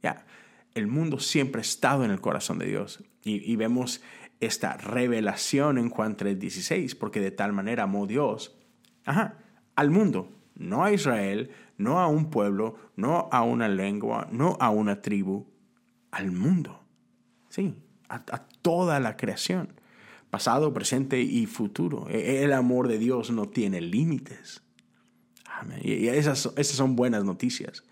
Ya, 0.03 0.25
el 0.73 0.87
mundo 0.87 1.19
siempre 1.19 1.59
ha 1.59 1.61
estado 1.61 2.03
en 2.03 2.11
el 2.11 2.21
corazón 2.21 2.59
de 2.59 2.67
Dios 2.67 3.03
y, 3.23 3.55
vemos 3.55 4.01
esta 4.41 4.75
revelación 4.77 5.77
en 5.77 5.89
Juan 5.89 6.17
3:16, 6.17 6.95
porque 6.95 7.21
de 7.21 7.31
tal 7.31 7.53
manera 7.53 7.83
amó 7.83 8.07
Dios 8.07 8.57
al 9.75 9.89
mundo, 9.89 10.29
no 10.55 10.83
a 10.83 10.91
Israel, 10.91 11.51
no 11.77 11.99
a 11.99 12.07
un 12.07 12.29
pueblo, 12.29 12.75
no 12.95 13.29
a 13.31 13.43
una 13.43 13.67
lengua, 13.67 14.27
no 14.31 14.57
a 14.59 14.69
una 14.69 15.01
tribu, 15.01 15.47
al 16.11 16.31
mundo. 16.31 16.83
Sí, 17.49 17.75
a 18.09 18.45
toda 18.61 18.99
la 18.99 19.15
creación 19.15 19.73
pasado, 20.31 20.73
presente 20.73 21.21
y 21.21 21.45
futuro. 21.45 22.07
E, 22.09 22.43
el 22.43 22.53
amor 22.53 22.87
de 22.87 22.97
Dios 22.97 23.29
no 23.29 23.49
tiene 23.49 23.81
límites. 23.81 24.63
Y 25.83 26.07
esas, 26.07 26.51
esas 26.57 26.75
son 26.75 26.95
buenas 26.95 27.23
noticias. 27.23 27.83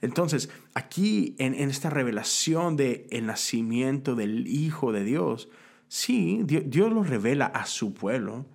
Entonces, 0.00 0.48
aquí 0.72 1.34
en, 1.38 1.54
esta 1.54 1.90
revelación 1.90 2.76
del 2.76 3.04
el 3.10 3.26
nacimiento 3.26 4.14
del 4.14 4.46
Hijo 4.46 4.92
de 4.92 5.04
Dios, 5.04 5.50
sí, 5.88 6.42
Dios, 6.44 6.92
lo 6.92 7.02
revela 7.02 7.46
a 7.46 7.66
su 7.66 7.94
pueblo. 7.94 8.46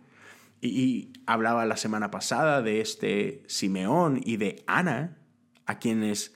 Y, 0.61 1.11
hablaba 1.25 1.65
la 1.65 1.77
semana 1.77 2.11
pasada 2.11 2.61
de 2.61 2.81
este 2.81 3.43
Simeón 3.47 4.21
y 4.23 4.37
de 4.37 4.63
Ana, 4.67 5.17
a 5.65 5.79
quienes 5.79 6.35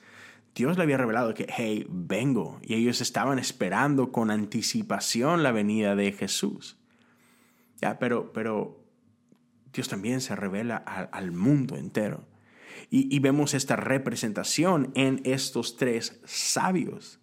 Dios 0.54 0.76
le 0.76 0.82
había 0.82 0.96
revelado 0.96 1.34
que, 1.34 1.46
hey, 1.48 1.86
vengo. 1.88 2.58
Y 2.62 2.74
ellos 2.74 3.00
estaban 3.00 3.38
esperando 3.38 4.12
con 4.12 4.30
anticipación 4.30 5.42
la 5.42 5.52
venida 5.52 5.94
de 5.94 6.12
Jesús. 6.12 6.78
Ya, 7.80 7.98
pero, 7.98 8.32
pero 8.32 8.84
Dios 9.72 9.88
también 9.88 10.20
se 10.20 10.34
revela 10.34 10.76
al 10.76 11.32
mundo 11.32 11.76
entero. 11.76 12.26
Y, 12.90 13.18
vemos 13.18 13.54
esta 13.54 13.76
representación 13.76 14.92
en 14.94 15.20
estos 15.24 15.76
tres 15.76 16.20
sabios, 16.24 17.20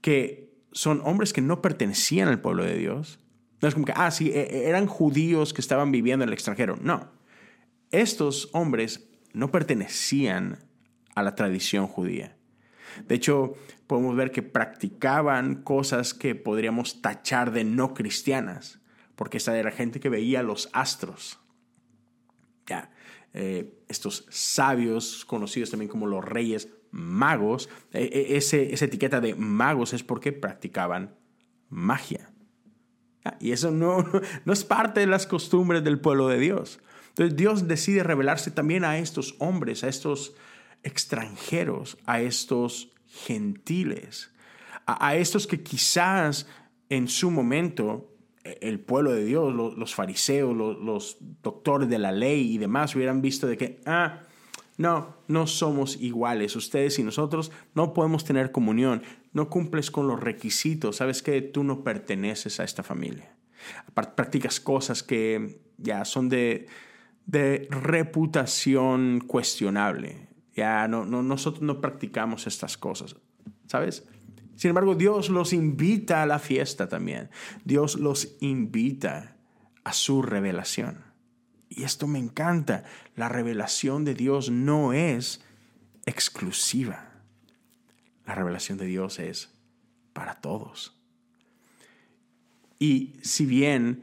que 0.00 0.51
son 0.72 1.00
hombres 1.04 1.32
que 1.32 1.40
no 1.40 1.62
pertenecían 1.62 2.28
al 2.28 2.40
pueblo 2.40 2.64
de 2.64 2.76
Dios. 2.76 3.18
No 3.60 3.68
es 3.68 3.74
como 3.74 3.86
que, 3.86 3.92
ah, 3.94 4.10
sí, 4.10 4.30
e, 4.30 4.40
e, 4.40 4.68
eran 4.68 4.86
judíos 4.86 5.52
que 5.52 5.60
estaban 5.60 5.92
viviendo 5.92 6.24
en 6.24 6.28
el 6.28 6.34
extranjero. 6.34 6.76
No, 6.80 7.10
estos 7.90 8.50
hombres 8.52 9.08
no 9.32 9.50
pertenecían 9.50 10.58
a 11.14 11.22
la 11.22 11.34
tradición 11.34 11.86
judía. 11.86 12.36
De 13.06 13.14
hecho, 13.14 13.54
podemos 13.86 14.16
ver 14.16 14.32
que 14.32 14.42
practicaban 14.42 15.62
cosas 15.62 16.12
que 16.14 16.34
podríamos 16.34 17.00
tachar 17.00 17.52
de 17.52 17.64
no 17.64 17.94
cristianas 17.94 18.82
porque 19.22 19.36
esta 19.36 19.56
era 19.56 19.70
gente 19.70 20.00
que 20.00 20.08
veía 20.08 20.42
los 20.42 20.68
astros. 20.72 21.38
Ya, 22.66 22.90
eh, 23.34 23.78
estos 23.88 24.26
sabios, 24.30 25.24
conocidos 25.24 25.70
también 25.70 25.88
como 25.88 26.06
los 26.06 26.24
reyes 26.24 26.68
magos, 26.92 27.68
eh, 27.92 28.26
ese, 28.30 28.72
esa 28.72 28.84
etiqueta 28.84 29.20
de 29.20 29.34
magos 29.34 29.92
es 29.92 30.04
porque 30.04 30.32
practicaban 30.32 31.16
magia. 31.68 32.30
y 33.40 33.52
eso 33.52 33.70
no, 33.70 34.04
no 34.44 34.52
es 34.52 34.64
parte 34.64 35.00
de 35.00 35.06
las 35.06 35.26
costumbres 35.26 35.82
del 35.82 35.98
pueblo 35.98 36.28
de 36.28 36.38
Dios. 36.38 36.78
Entonces 37.08 37.36
Dios 37.36 37.66
decide 37.66 38.04
revelarse 38.04 38.50
también 38.50 38.84
a 38.84 38.98
estos 38.98 39.34
hombres, 39.38 39.84
a 39.84 39.88
estos 39.88 40.34
extranjeros, 40.82 41.98
a 42.06 42.20
estos 42.20 42.92
gentiles, 43.06 44.32
a, 44.86 45.08
a 45.08 45.16
estos 45.16 45.46
que 45.46 45.62
quizás 45.62 46.46
en 46.88 47.08
su 47.08 47.30
momento 47.30 48.12
el 48.44 48.80
pueblo 48.80 49.12
de 49.12 49.24
Dios, 49.24 49.54
los, 49.54 49.94
fariseos, 49.94 50.54
los, 50.56 51.16
doctores 51.42 51.88
de 51.88 51.98
la 51.98 52.12
ley 52.12 52.52
y 52.52 52.58
demás 52.58 52.94
hubieran 52.96 53.22
visto 53.22 53.46
de 53.46 53.56
que, 53.56 53.80
ah, 53.86 54.22
no, 54.78 55.16
no 55.28 55.46
somos 55.46 56.00
iguales, 56.00 56.56
ustedes 56.56 56.98
y 56.98 57.02
nosotros 57.02 57.52
no 57.74 57.92
podemos 57.92 58.24
tener 58.24 58.52
comunión, 58.52 59.02
no 59.32 59.48
cumples 59.48 59.90
con 59.90 60.08
los 60.08 60.20
requisitos, 60.20 60.96
sabes 60.96 61.22
que 61.22 61.42
tú 61.42 61.64
no 61.64 61.84
perteneces 61.84 62.58
a 62.60 62.64
esta 62.64 62.82
familia. 62.82 63.36
Practicas 63.94 64.60
cosas 64.60 65.02
que 65.02 65.60
ya 65.78 66.04
son 66.04 66.28
de, 66.28 66.66
de 67.26 67.68
reputación 67.70 69.20
cuestionable. 69.26 70.28
Ya 70.54 70.88
no, 70.88 71.04
no, 71.04 71.22
nosotros 71.22 71.62
no 71.62 71.80
practicamos 71.80 72.46
estas 72.46 72.76
cosas, 72.76 73.16
¿sabes? 73.66 74.06
Sin 74.56 74.70
embargo, 74.70 74.94
Dios 74.94 75.30
los 75.30 75.52
invita 75.52 76.22
a 76.22 76.26
la 76.26 76.38
fiesta 76.38 76.88
también. 76.88 77.30
Dios 77.64 77.96
los 77.96 78.36
invita 78.40 79.36
a 79.84 79.92
su 79.92 80.22
revelación. 80.22 81.11
Y 81.76 81.84
esto 81.84 82.06
me 82.06 82.18
encanta. 82.18 82.84
La 83.16 83.28
revelación 83.28 84.04
de 84.04 84.14
Dios 84.14 84.50
no 84.50 84.92
es 84.92 85.42
exclusiva. 86.06 87.12
La 88.26 88.34
revelación 88.34 88.78
de 88.78 88.86
Dios 88.86 89.18
es 89.18 89.50
para 90.12 90.40
todos. 90.40 90.98
Y 92.78 93.14
si 93.22 93.46
bien 93.46 94.02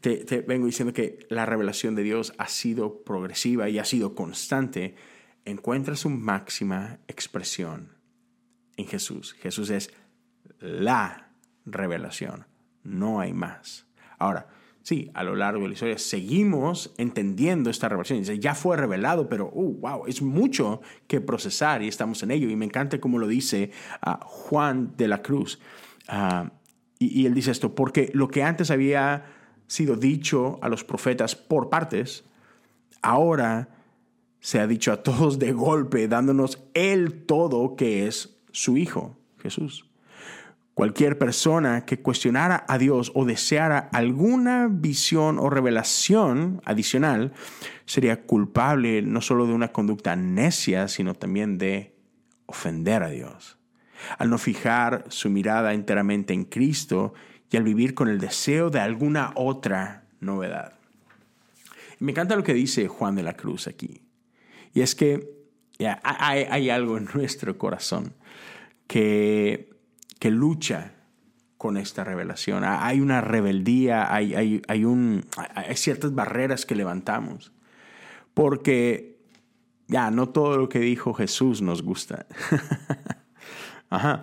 te, 0.00 0.44
vengo 0.46 0.66
diciendo 0.66 0.92
que 0.92 1.26
la 1.30 1.46
revelación 1.46 1.94
de 1.94 2.02
Dios 2.02 2.34
ha 2.38 2.48
sido 2.48 3.02
progresiva 3.02 3.68
y 3.68 3.78
ha 3.78 3.84
sido 3.84 4.14
constante, 4.14 4.94
encuentra 5.44 5.96
su 5.96 6.10
máxima 6.10 6.98
expresión 7.08 7.92
en 8.76 8.86
Jesús. 8.86 9.34
Jesús 9.34 9.70
es 9.70 9.92
la 10.60 11.30
revelación, 11.64 12.46
no 12.82 13.20
hay 13.20 13.32
más. 13.32 13.86
Ahora, 14.18 14.48
sí, 14.88 15.10
a 15.12 15.22
lo 15.22 15.36
largo 15.36 15.60
de 15.60 15.68
la 15.68 15.74
historia 15.74 15.98
seguimos 15.98 16.94
entendiendo 16.96 17.68
esta 17.68 17.90
revelación. 17.90 18.22
Ya 18.22 18.54
fue 18.54 18.74
revelado, 18.74 19.28
pero, 19.28 19.50
uh, 19.52 19.74
wow, 19.80 20.06
es 20.06 20.22
mucho 20.22 20.80
que 21.06 21.20
procesar 21.20 21.82
y 21.82 21.88
estamos 21.88 22.22
en 22.22 22.30
ello. 22.30 22.48
Y 22.48 22.56
me 22.56 22.64
encanta 22.64 22.98
como 22.98 23.18
lo 23.18 23.26
dice 23.26 23.70
uh, 24.06 24.12
Juan 24.24 24.94
de 24.96 25.08
la 25.08 25.20
Cruz. 25.20 25.58
Uh, 26.08 26.48
y, 26.98 27.20
y 27.20 27.26
él 27.26 27.34
dice 27.34 27.50
esto, 27.50 27.74
porque 27.74 28.10
lo 28.14 28.28
que 28.28 28.42
antes 28.42 28.70
había 28.70 29.26
sido 29.66 29.94
dicho 29.96 30.58
a 30.62 30.70
los 30.70 30.84
profetas 30.84 31.36
por 31.36 31.68
partes, 31.68 32.24
ahora 33.02 33.68
se 34.40 34.58
ha 34.58 34.66
dicho 34.66 34.90
a 34.90 35.02
todos 35.02 35.38
de 35.38 35.52
golpe, 35.52 36.08
dándonos 36.08 36.62
el 36.72 37.26
todo 37.26 37.76
que 37.76 38.06
es 38.06 38.38
su 38.52 38.78
Hijo, 38.78 39.18
Jesús. 39.36 39.87
Cualquier 40.78 41.18
persona 41.18 41.84
que 41.84 41.98
cuestionara 41.98 42.64
a 42.68 42.78
Dios 42.78 43.10
o 43.16 43.24
deseara 43.24 43.88
alguna 43.92 44.68
visión 44.70 45.40
o 45.40 45.50
revelación 45.50 46.62
adicional 46.64 47.32
sería 47.84 48.22
culpable 48.22 49.02
no 49.02 49.20
solo 49.20 49.48
de 49.48 49.54
una 49.54 49.72
conducta 49.72 50.14
necia, 50.14 50.86
sino 50.86 51.14
también 51.14 51.58
de 51.58 51.96
ofender 52.46 53.02
a 53.02 53.08
Dios. 53.08 53.58
Al 54.18 54.30
no 54.30 54.38
fijar 54.38 55.04
su 55.08 55.30
mirada 55.30 55.74
enteramente 55.74 56.32
en 56.32 56.44
Cristo 56.44 57.12
y 57.50 57.56
al 57.56 57.64
vivir 57.64 57.94
con 57.94 58.06
el 58.06 58.20
deseo 58.20 58.70
de 58.70 58.78
alguna 58.78 59.32
otra 59.34 60.04
novedad. 60.20 60.74
Me 61.98 62.12
encanta 62.12 62.36
lo 62.36 62.44
que 62.44 62.54
dice 62.54 62.86
Juan 62.86 63.16
de 63.16 63.24
la 63.24 63.32
Cruz 63.32 63.66
aquí. 63.66 64.00
Y 64.72 64.82
es 64.82 64.94
que 64.94 65.28
hay, 66.04 66.70
algo 66.70 66.98
en 66.98 67.08
nuestro 67.12 67.58
corazón 67.58 68.14
que, 68.86 69.67
que 70.18 70.30
lucha 70.30 70.94
con 71.58 71.76
esta 71.76 72.04
revelación. 72.04 72.62
Hay 72.64 73.00
una 73.00 73.20
rebeldía, 73.20 74.12
hay, 74.14 74.34
hay, 74.34 74.62
hay, 74.68 74.84
un, 74.84 75.24
hay 75.54 75.76
ciertas 75.76 76.14
barreras 76.14 76.64
que 76.64 76.76
levantamos. 76.76 77.52
Porque 78.32 79.18
ya 79.88 80.10
no 80.10 80.28
todo 80.28 80.56
lo 80.56 80.68
que 80.68 80.78
dijo 80.78 81.12
Jesús 81.14 81.60
nos 81.60 81.82
gusta. 81.82 82.26
Ajá. 83.90 84.22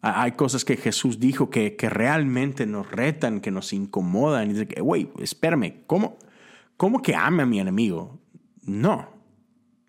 Hay 0.00 0.32
cosas 0.32 0.64
que 0.64 0.76
Jesús 0.76 1.18
dijo 1.18 1.48
que, 1.48 1.76
que, 1.76 1.88
realmente 1.88 2.66
nos 2.66 2.90
retan, 2.90 3.40
que 3.40 3.50
nos 3.50 3.72
incomodan. 3.72 4.50
Y 4.50 4.52
dice 4.52 4.68
que, 4.68 4.80
güey, 4.80 5.10
espérame, 5.18 5.84
¿cómo, 5.86 6.18
¿cómo 6.76 7.00
que 7.00 7.14
ame 7.14 7.42
a 7.42 7.46
mi 7.46 7.58
enemigo? 7.58 8.18
No. 8.62 9.08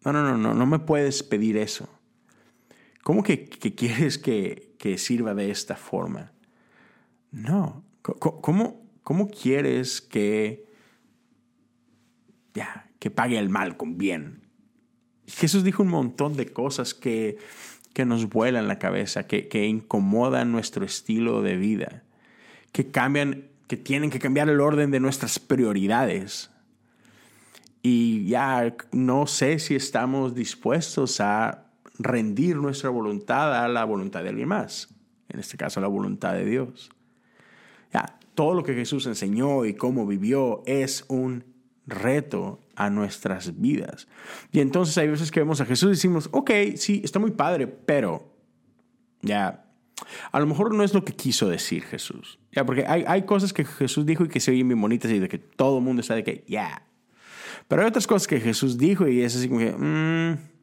No, 0.06 0.13
no, 0.13 0.24
no, 0.24 0.38
no, 0.38 0.54
no 0.54 0.65
me 0.65 0.80
puedes 0.80 1.24
pedir 1.24 1.58
eso. 1.58 1.89
¿Cómo 3.05 3.21
que, 3.21 3.47
quieres 3.47 4.17
que, 4.17 4.97
sirva 4.97 5.35
de 5.35 5.51
esta 5.51 5.75
forma? 5.75 6.31
No. 7.31 7.83
¿Cómo, 8.01 8.81
¿Cómo 9.03 9.29
quieres 9.29 10.01
que, 10.01 10.65
ya, 12.55 12.89
que 12.97 13.12
pague 13.12 13.38
el 13.38 13.50
mal 13.50 13.77
con 13.77 14.00
bien? 14.00 14.41
Jesús 15.27 15.63
dijo 15.63 15.83
un 15.83 15.89
montón 15.89 16.35
de 16.35 16.47
cosas 16.51 16.95
que, 16.95 17.38
que 17.93 18.05
nos 18.05 18.27
vuelan 18.27 18.67
la 18.67 18.79
cabeza, 18.79 19.27
que, 19.27 19.50
que 19.50 19.67
incomodan 19.67 20.51
nuestro 20.51 20.83
estilo 20.83 21.43
de 21.43 21.57
vida, 21.57 22.01
que 22.71 22.89
cambian, 22.89 23.50
que 23.67 23.77
tienen 23.77 24.09
que 24.09 24.17
cambiar 24.17 24.50
el 24.50 24.59
orden 24.59 24.89
de 24.89 25.00
nuestras 25.00 25.38
prioridades. 25.38 26.50
Y 27.83 28.25
ya 28.25 28.75
no 28.91 29.27
sé 29.27 29.59
si 29.59 29.75
estamos 29.75 30.33
dispuestos 30.33 31.21
a 31.21 31.64
rendir 31.98 32.58
nuestra 32.58 32.90
voluntad 32.90 33.64
a 33.64 33.68
la 33.68 33.86
voluntad 33.86 34.24
de 34.24 34.30
alguien 34.30 34.48
más, 34.48 34.94
en 35.30 35.40
este 35.40 35.58
caso 35.58 35.82
la 35.82 35.88
voluntad 35.88 36.34
de 36.34 36.46
Dios. 36.46 36.90
Ya, 37.94 38.20
todo 38.34 38.54
lo 38.54 38.64
que 38.64 38.74
Jesús 38.74 39.06
enseñó 39.06 39.66
y 39.66 39.74
cómo 39.74 40.06
vivió 40.06 40.64
es 40.66 41.06
un 41.08 41.46
reto 41.88 42.60
a 42.75 42.90
nuestras 42.90 43.60
vidas. 43.60 44.08
Y 44.52 44.60
entonces 44.60 44.98
hay 44.98 45.08
veces 45.08 45.32
que 45.32 45.40
vemos 45.40 45.62
a 45.62 45.66
Jesús 45.66 45.90
y 45.90 45.92
decimos, 45.92 46.30
ok, 46.32 46.52
sí, 46.75 47.02
está 47.04 47.20
muy 47.20 47.32
padre, 47.32 47.68
pero 47.68 48.36
ya, 49.22 49.66
a 50.32 50.40
lo 50.40 50.46
mejor 50.46 50.74
no 50.74 50.84
es 50.84 50.94
lo 50.94 51.06
que 51.06 51.14
quiso 51.14 51.48
decir 51.48 51.84
Jesús. 51.84 52.40
Ya, 52.52 52.66
porque 52.66 52.86
hay, 52.86 53.06
hay 53.08 53.24
cosas 53.24 53.54
que 53.54 53.64
Jesús 53.64 54.06
dijo 54.06 54.25
y 54.25 54.28
que 54.28 54.40
se 54.40 54.52
oyen 54.52 54.68
bien 54.68 54.82
bonitas 54.82 55.12
y 55.12 55.20
de 55.20 55.30
que 55.30 55.38
todo 55.38 55.78
el 55.78 55.84
mundo 55.84 56.02
de 56.02 56.24
que, 56.24 56.44
ya, 56.48 56.86
pero 57.68 57.82
hay 57.82 57.88
otras 57.88 58.08
cosas 58.08 58.28
que 58.28 58.40
Jesús 58.40 58.78
dijo 58.78 59.08
y 59.08 59.22
es 59.22 59.36
así 59.36 59.48
como 59.48 59.60
que, 59.60 59.72
mm, 59.72 60.54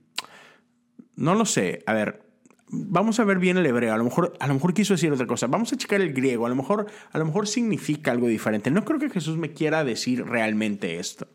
no 1.16 1.34
lo 1.34 1.44
sé. 1.44 1.82
A 1.86 1.92
ver, 1.92 2.22
vamos 2.68 3.20
a 3.20 3.24
ver 3.24 3.38
bien 3.38 3.58
el 3.58 3.66
hebreo. 3.66 3.94
A 3.94 3.98
lo 3.98 4.04
mejor, 4.04 4.34
a 4.40 4.46
lo 4.46 4.54
mejor 4.54 4.74
quiso 4.74 4.94
decir 4.94 5.12
otra 5.12 5.26
cosa. 5.26 5.46
Vamos 5.46 5.72
a 5.72 5.76
checar 5.76 6.00
el 6.00 6.12
griego. 6.12 6.46
A 6.46 6.48
lo 6.48 6.56
mejor, 6.56 6.86
a 7.10 7.18
lo 7.18 7.24
mejor 7.24 7.46
significa 7.46 8.10
algo 8.10 8.26
diferente. 8.26 8.70
No 8.70 8.84
creo 8.84 8.98
que 8.98 9.10
Jesús 9.10 9.36
me 9.36 9.52
quiera 9.52 9.84
decir 9.84 10.24
realmente 10.24 10.98
esto. 10.98 11.28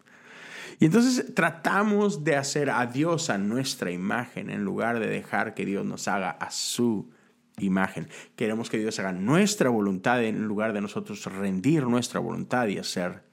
Y 0.79 0.85
entonces 0.85 1.33
tratamos 1.33 2.23
de 2.23 2.35
hacer 2.35 2.69
a 2.69 2.85
Dios 2.85 3.29
a 3.29 3.37
nuestra 3.37 3.91
imagen 3.91 4.49
en 4.49 4.63
lugar 4.63 4.99
de 4.99 5.07
dejar 5.07 5.55
que 5.55 5.65
Dios 5.65 5.85
nos 5.85 6.07
haga 6.07 6.31
a 6.31 6.51
su 6.51 7.09
imagen. 7.57 8.07
Queremos 8.35 8.69
que 8.69 8.77
Dios 8.77 8.99
haga 8.99 9.11
nuestra 9.11 9.69
voluntad 9.69 10.23
en 10.23 10.45
lugar 10.45 10.73
de 10.73 10.81
nosotros 10.81 11.25
rendir 11.25 11.83
nuestra 11.87 12.19
voluntad 12.19 12.67
y 12.67 12.77
hacer 12.77 13.23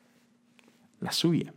la 1.00 1.12
suya. 1.12 1.52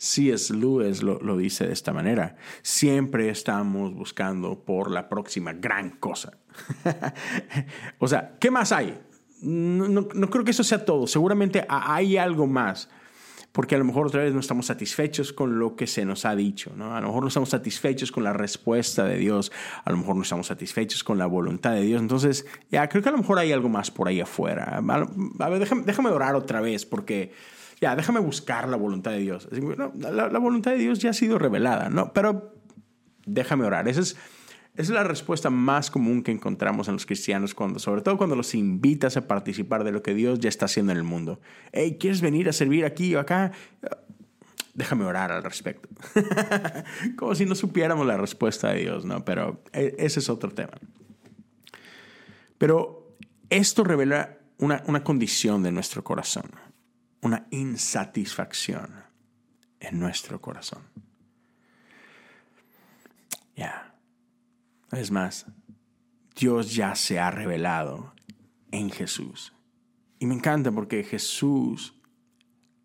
C.S. 0.00 0.54
Lewis 0.54 1.02
lo, 1.02 1.20
lo, 1.20 1.36
dice 1.36 1.66
de 1.66 1.74
esta 1.74 1.92
manera. 1.92 2.36
Siempre 2.62 3.28
estamos 3.28 3.92
buscando 3.92 4.64
por 4.64 4.90
la 4.90 5.10
próxima 5.10 5.52
gran 5.52 5.90
cosa. 5.90 6.38
o 7.98 8.08
sea, 8.08 8.38
¿qué 8.40 8.50
más 8.50 8.72
hay? 8.72 8.98
No, 9.42 9.88
no, 9.88 10.30
creo 10.30 10.42
que 10.42 10.52
eso 10.52 10.64
sea 10.64 10.86
todo. 10.86 11.06
Seguramente 11.06 11.66
hay 11.68 12.16
algo 12.16 12.46
más. 12.46 12.88
Porque 13.52 13.74
a 13.74 13.78
lo 13.78 13.84
mejor 13.84 14.06
otra 14.06 14.22
vez 14.22 14.32
no 14.32 14.40
estamos 14.40 14.66
satisfechos 14.66 15.34
con 15.34 15.58
lo 15.58 15.76
que 15.76 15.86
se 15.86 16.06
nos 16.06 16.24
ha 16.24 16.34
dicho. 16.34 16.72
¿no? 16.76 16.96
A 16.96 17.00
lo 17.02 17.08
mejor 17.08 17.22
no 17.22 17.28
estamos 17.28 17.50
satisfechos 17.50 18.10
con 18.10 18.24
la 18.24 18.32
respuesta 18.32 19.04
de 19.04 19.18
Dios. 19.18 19.52
A 19.84 19.90
lo 19.90 19.98
mejor 19.98 20.16
no 20.16 20.22
estamos 20.22 20.46
satisfechos 20.46 21.04
con 21.04 21.18
la 21.18 21.26
voluntad 21.26 21.72
de 21.72 21.82
Dios. 21.82 22.00
Entonces, 22.00 22.46
ya 22.70 22.88
creo 22.88 23.02
que 23.02 23.10
a 23.10 23.12
lo 23.12 23.18
mejor 23.18 23.38
hay 23.38 23.52
algo 23.52 23.68
más 23.68 23.90
por 23.90 24.08
ahí 24.08 24.20
afuera. 24.20 24.78
A 24.78 25.48
ver, 25.50 25.58
déjame, 25.58 25.82
déjame 25.82 26.08
orar 26.08 26.36
otra 26.36 26.62
vez 26.62 26.86
porque 26.86 27.32
ya, 27.80 27.96
déjame 27.96 28.20
buscar 28.20 28.68
la 28.68 28.76
voluntad 28.76 29.12
de 29.12 29.20
Dios. 29.20 29.48
la, 29.50 30.38
voluntad 30.38 30.72
de 30.72 30.78
Dios 30.78 30.98
ya 30.98 31.10
ha 31.10 31.14
sido 31.14 31.38
revelada, 31.38 31.88
¿no? 31.88 32.12
Pero 32.12 32.54
déjame 33.24 33.64
orar. 33.64 33.88
Esa 33.88 34.00
es, 34.00 34.90
la 34.90 35.02
respuesta 35.02 35.48
más 35.48 35.90
común 35.90 36.22
que 36.22 36.30
encontramos 36.30 36.88
en 36.88 36.94
los 36.94 37.06
cristianos, 37.06 37.54
cuando, 37.54 37.78
sobre 37.78 38.02
todo 38.02 38.18
cuando 38.18 38.36
los 38.36 38.54
invitas 38.54 39.16
a 39.16 39.26
participar 39.26 39.84
de 39.84 39.92
lo 39.92 40.02
que 40.02 40.14
Dios 40.14 40.40
ya 40.40 40.50
está 40.50 40.66
haciendo 40.66 40.92
en 40.92 40.98
el 40.98 41.04
mundo. 41.04 41.40
Hey, 41.72 41.96
¿quieres 41.98 42.20
venir 42.20 42.50
a 42.50 42.52
servir 42.52 42.84
aquí 42.84 43.14
o 43.14 43.20
acá? 43.20 43.52
Déjame 44.74 45.06
orar 45.06 45.32
al 45.32 45.42
respecto. 45.42 45.88
Como 47.16 47.34
si 47.34 47.46
no 47.46 47.54
supiéramos 47.54 48.06
la 48.06 48.18
respuesta 48.18 48.72
de 48.72 48.80
Dios, 48.80 49.06
¿no? 49.06 49.24
Pero 49.24 49.62
e, 49.72 49.94
ese 49.98 50.20
es 50.20 50.28
otro 50.28 50.50
tema. 50.50 50.74
Pero 52.58 53.16
esto 53.48 53.84
revela 53.84 54.36
una 54.58 55.02
condición 55.02 55.62
de 55.62 55.72
nuestro 55.72 56.04
corazón 56.04 56.44
una 57.22 57.46
insatisfacción 57.50 59.04
en 59.80 59.98
nuestro 59.98 60.40
corazón. 60.40 60.82
Ya. 63.56 63.94
Es 64.92 65.10
más, 65.10 65.46
Dios 66.34 66.74
ya 66.74 66.94
se 66.94 67.18
ha 67.18 67.30
revelado 67.30 68.14
en 68.70 68.90
Jesús. 68.90 69.52
Y 70.18 70.26
me 70.26 70.34
encanta 70.34 70.72
porque 70.72 71.04
Jesús 71.04 71.94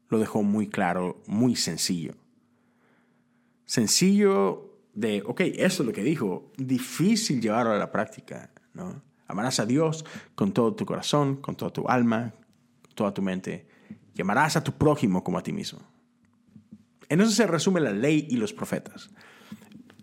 lo 0.10 0.19
dejó 0.19 0.43
muy 0.43 0.67
claro, 0.67 1.21
muy 1.28 1.56
sencillo. 1.56 2.15
Sencillo 3.65 4.80
de, 4.93 5.24
ok, 5.26 5.41
eso 5.41 5.84
es 5.84 5.88
lo 5.88 5.93
que 5.93 6.04
dijo, 6.04 6.52
difícil 6.58 7.41
llevarlo 7.41 7.71
a 7.71 7.78
la 7.78 7.91
práctica, 7.91 8.52
¿no? 8.74 9.02
Amarás 9.28 9.60
a 9.60 9.65
Dios 9.65 10.06
con 10.36 10.54
todo 10.54 10.76
tu 10.76 10.86
corazón, 10.86 11.38
con 11.38 11.56
toda 11.56 11.74
tu 11.74 11.88
alma, 11.88 12.34
con 12.84 12.93
toda 12.93 13.13
tu 13.13 13.21
mente 13.21 13.67
Llamarás 14.15 14.56
a 14.56 14.63
tu 14.63 14.71
prójimo 14.71 15.23
como 15.23 15.38
a 15.38 15.43
ti 15.43 15.54
mismo. 15.54 15.80
En 17.10 17.21
eso 17.21 17.32
se 17.32 17.45
resume 17.45 17.82
la 17.82 17.91
ley 17.91 18.28
y 18.30 18.38
los 18.38 18.54
profetas. 18.54 19.12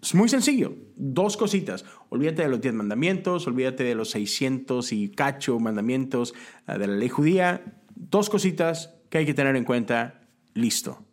Es 0.01 0.15
muy 0.15 0.29
sencillo. 0.29 0.77
Dos 0.97 1.37
cositas. 1.37 1.85
Olvídate 2.11 2.43
de 2.43 2.49
los 2.49 2.61
diez 2.61 2.75
mandamientos, 2.75 3.47
olvídate 3.47 3.85
de 3.85 3.95
los 3.95 4.11
600 4.11 4.93
y 4.93 5.11
cacho 5.11 5.59
mandamientos 5.59 6.35
eh, 6.69 6.79
de 6.79 6.87
la 6.87 6.95
ley 6.95 7.09
judía. 7.09 7.81
Dos 7.95 8.29
cositas 8.29 8.95
que 9.09 9.19
hay 9.19 9.27
que 9.27 9.35
tener 9.35 9.57
en 9.57 9.65
cuenta. 9.65 10.21
Listo. 10.55 11.05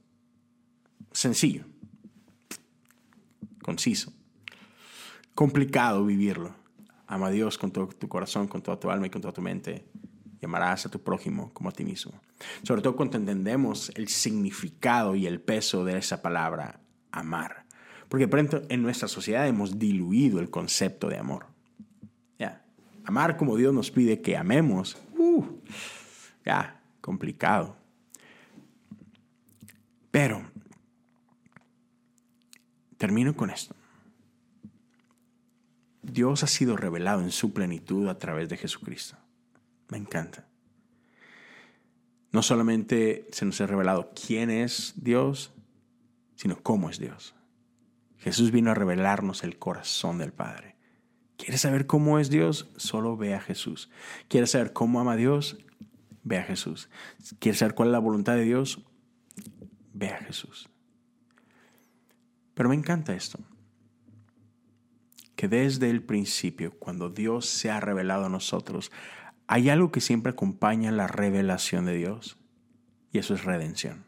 Sencillo. 1.11 1.65
Conciso. 3.61 4.11
Complicado 5.35 6.05
vivirlo. 6.05 6.55
Ama 7.07 7.27
a 7.27 7.31
Dios 7.31 7.57
con 7.57 7.71
todo 7.71 7.87
tu 7.87 8.07
corazón, 8.07 8.47
con 8.47 8.61
toda 8.61 8.79
tu 8.79 8.89
alma 8.89 9.07
y 9.07 9.09
con 9.09 9.21
toda 9.21 9.33
tu 9.33 9.41
mente. 9.41 9.85
Llamarás 10.41 10.85
a 10.85 10.89
tu 10.89 11.01
prójimo 11.01 11.51
como 11.53 11.69
a 11.69 11.73
ti 11.73 11.83
mismo. 11.83 12.13
Sobre 12.63 12.81
todo 12.81 12.95
cuando 12.95 13.17
entendemos 13.17 13.91
el 13.95 14.07
significado 14.07 15.15
y 15.15 15.27
el 15.27 15.41
peso 15.41 15.83
de 15.83 15.97
esa 15.97 16.21
palabra, 16.21 16.79
amar. 17.11 17.65
Porque 18.07 18.27
pronto 18.27 18.61
en 18.69 18.81
nuestra 18.81 19.07
sociedad 19.07 19.47
hemos 19.47 19.77
diluido 19.77 20.39
el 20.39 20.49
concepto 20.49 21.09
de 21.09 21.17
amor. 21.17 21.45
Amar 23.09 23.37
como 23.37 23.57
Dios 23.57 23.73
nos 23.73 23.89
pide 23.89 24.21
que 24.21 24.37
amemos, 24.37 24.95
uh, 25.17 25.43
ya, 26.45 26.79
complicado. 27.01 27.75
Pero, 30.11 30.43
termino 32.99 33.35
con 33.35 33.49
esto. 33.49 33.73
Dios 36.03 36.43
ha 36.43 36.47
sido 36.47 36.77
revelado 36.77 37.21
en 37.21 37.31
su 37.31 37.51
plenitud 37.51 38.07
a 38.09 38.19
través 38.19 38.47
de 38.47 38.57
Jesucristo. 38.57 39.17
Me 39.89 39.97
encanta. 39.97 40.47
No 42.31 42.43
solamente 42.43 43.27
se 43.31 43.45
nos 43.45 43.59
ha 43.59 43.67
revelado 43.67 44.11
quién 44.13 44.49
es 44.49 44.93
Dios, 44.95 45.51
sino 46.35 46.61
cómo 46.61 46.89
es 46.89 46.99
Dios. 46.99 47.35
Jesús 48.17 48.51
vino 48.51 48.71
a 48.71 48.75
revelarnos 48.75 49.43
el 49.43 49.57
corazón 49.57 50.19
del 50.19 50.31
Padre. 50.31 50.75
¿Quieres 51.37 51.61
saber 51.61 51.87
cómo 51.87 52.19
es 52.19 52.29
Dios? 52.29 52.69
Solo 52.75 53.17
ve 53.17 53.33
a 53.33 53.39
Jesús. 53.39 53.89
¿Quieres 54.27 54.51
saber 54.51 54.73
cómo 54.73 54.99
ama 54.99 55.13
a 55.13 55.15
Dios? 55.15 55.57
Ve 56.23 56.37
a 56.37 56.43
Jesús. 56.43 56.89
¿Quieres 57.39 57.59
saber 57.59 57.75
cuál 57.75 57.89
es 57.89 57.93
la 57.93 57.99
voluntad 57.99 58.35
de 58.35 58.43
Dios? 58.43 58.85
Ve 59.93 60.09
a 60.09 60.17
Jesús. 60.17 60.69
Pero 62.53 62.69
me 62.69 62.75
encanta 62.75 63.15
esto. 63.15 63.39
Que 65.37 65.47
desde 65.47 65.89
el 65.89 66.03
principio, 66.03 66.77
cuando 66.77 67.09
Dios 67.09 67.45
se 67.45 67.71
ha 67.71 67.79
revelado 67.79 68.25
a 68.25 68.29
nosotros, 68.29 68.91
hay 69.51 69.69
algo 69.69 69.91
que 69.91 69.99
siempre 69.99 70.33
acompaña 70.33 70.91
la 70.91 71.07
revelación 71.07 71.85
de 71.85 71.95
Dios 71.95 72.37
y 73.11 73.17
eso 73.17 73.33
es 73.33 73.45
redención. 73.45 74.05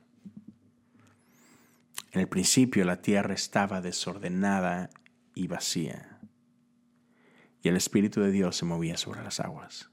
En 2.12 2.22
el 2.22 2.28
principio 2.28 2.86
la 2.86 3.02
tierra 3.02 3.34
estaba 3.34 3.82
desordenada 3.82 4.92
y 5.34 5.48
vacía 5.48 6.20
y 7.64 7.70
el 7.70 7.76
Espíritu 7.76 8.22
de 8.22 8.30
Dios 8.30 8.56
se 8.56 8.66
movía 8.66 8.98
sobre 8.98 9.24
las 9.24 9.40
aguas. 9.40 9.90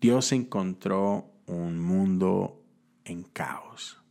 Dios 0.00 0.32
encontró 0.32 1.32
un 1.46 1.78
mundo 1.78 2.64
en 3.04 3.22
caos 3.22 4.02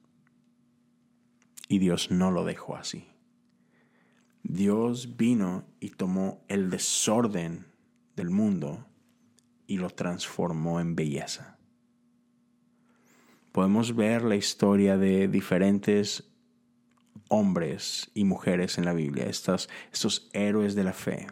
y 1.67 1.80
Dios 1.80 2.12
no 2.12 2.32
lo 2.32 2.45
dejó 2.45 2.78
así. 2.78 3.10
Dios 4.41 5.17
vino 5.17 5.65
y 5.82 5.89
tomó 5.89 6.45
el 6.48 6.69
desorden 6.69 7.67
del 8.15 8.30
mundo 8.30 8.86
y 9.70 9.78
lo 9.78 9.92
transformó 9.92 10.80
en 10.80 10.96
belleza. 10.96 11.60
Podemos 13.52 13.96
ver 13.96 14.24
la 14.24 14.36
historia 14.36 14.98
de 14.98 15.28
diferentes 15.28 16.34
hombres 17.28 18.10
y 18.16 18.24
mujeres 18.24 18.80
en 18.80 18.86
la 18.86 18.94
Biblia, 18.94 19.26
estos, 19.28 19.70
estos 19.94 20.28
héroes 20.34 20.74
de 20.74 20.84
la 20.84 20.94
fe. 20.94 21.28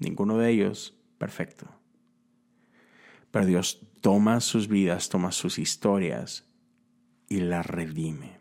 Ninguno 0.00 0.38
de 0.38 0.50
ellos 0.50 0.98
perfecto. 1.18 1.68
Pero 3.30 3.46
Dios 3.46 3.86
toma 4.00 4.40
sus 4.40 4.66
vidas, 4.66 5.08
toma 5.08 5.30
sus 5.30 5.60
historias 5.60 6.50
y 7.28 7.38
las 7.40 7.64
redime. 7.64 8.40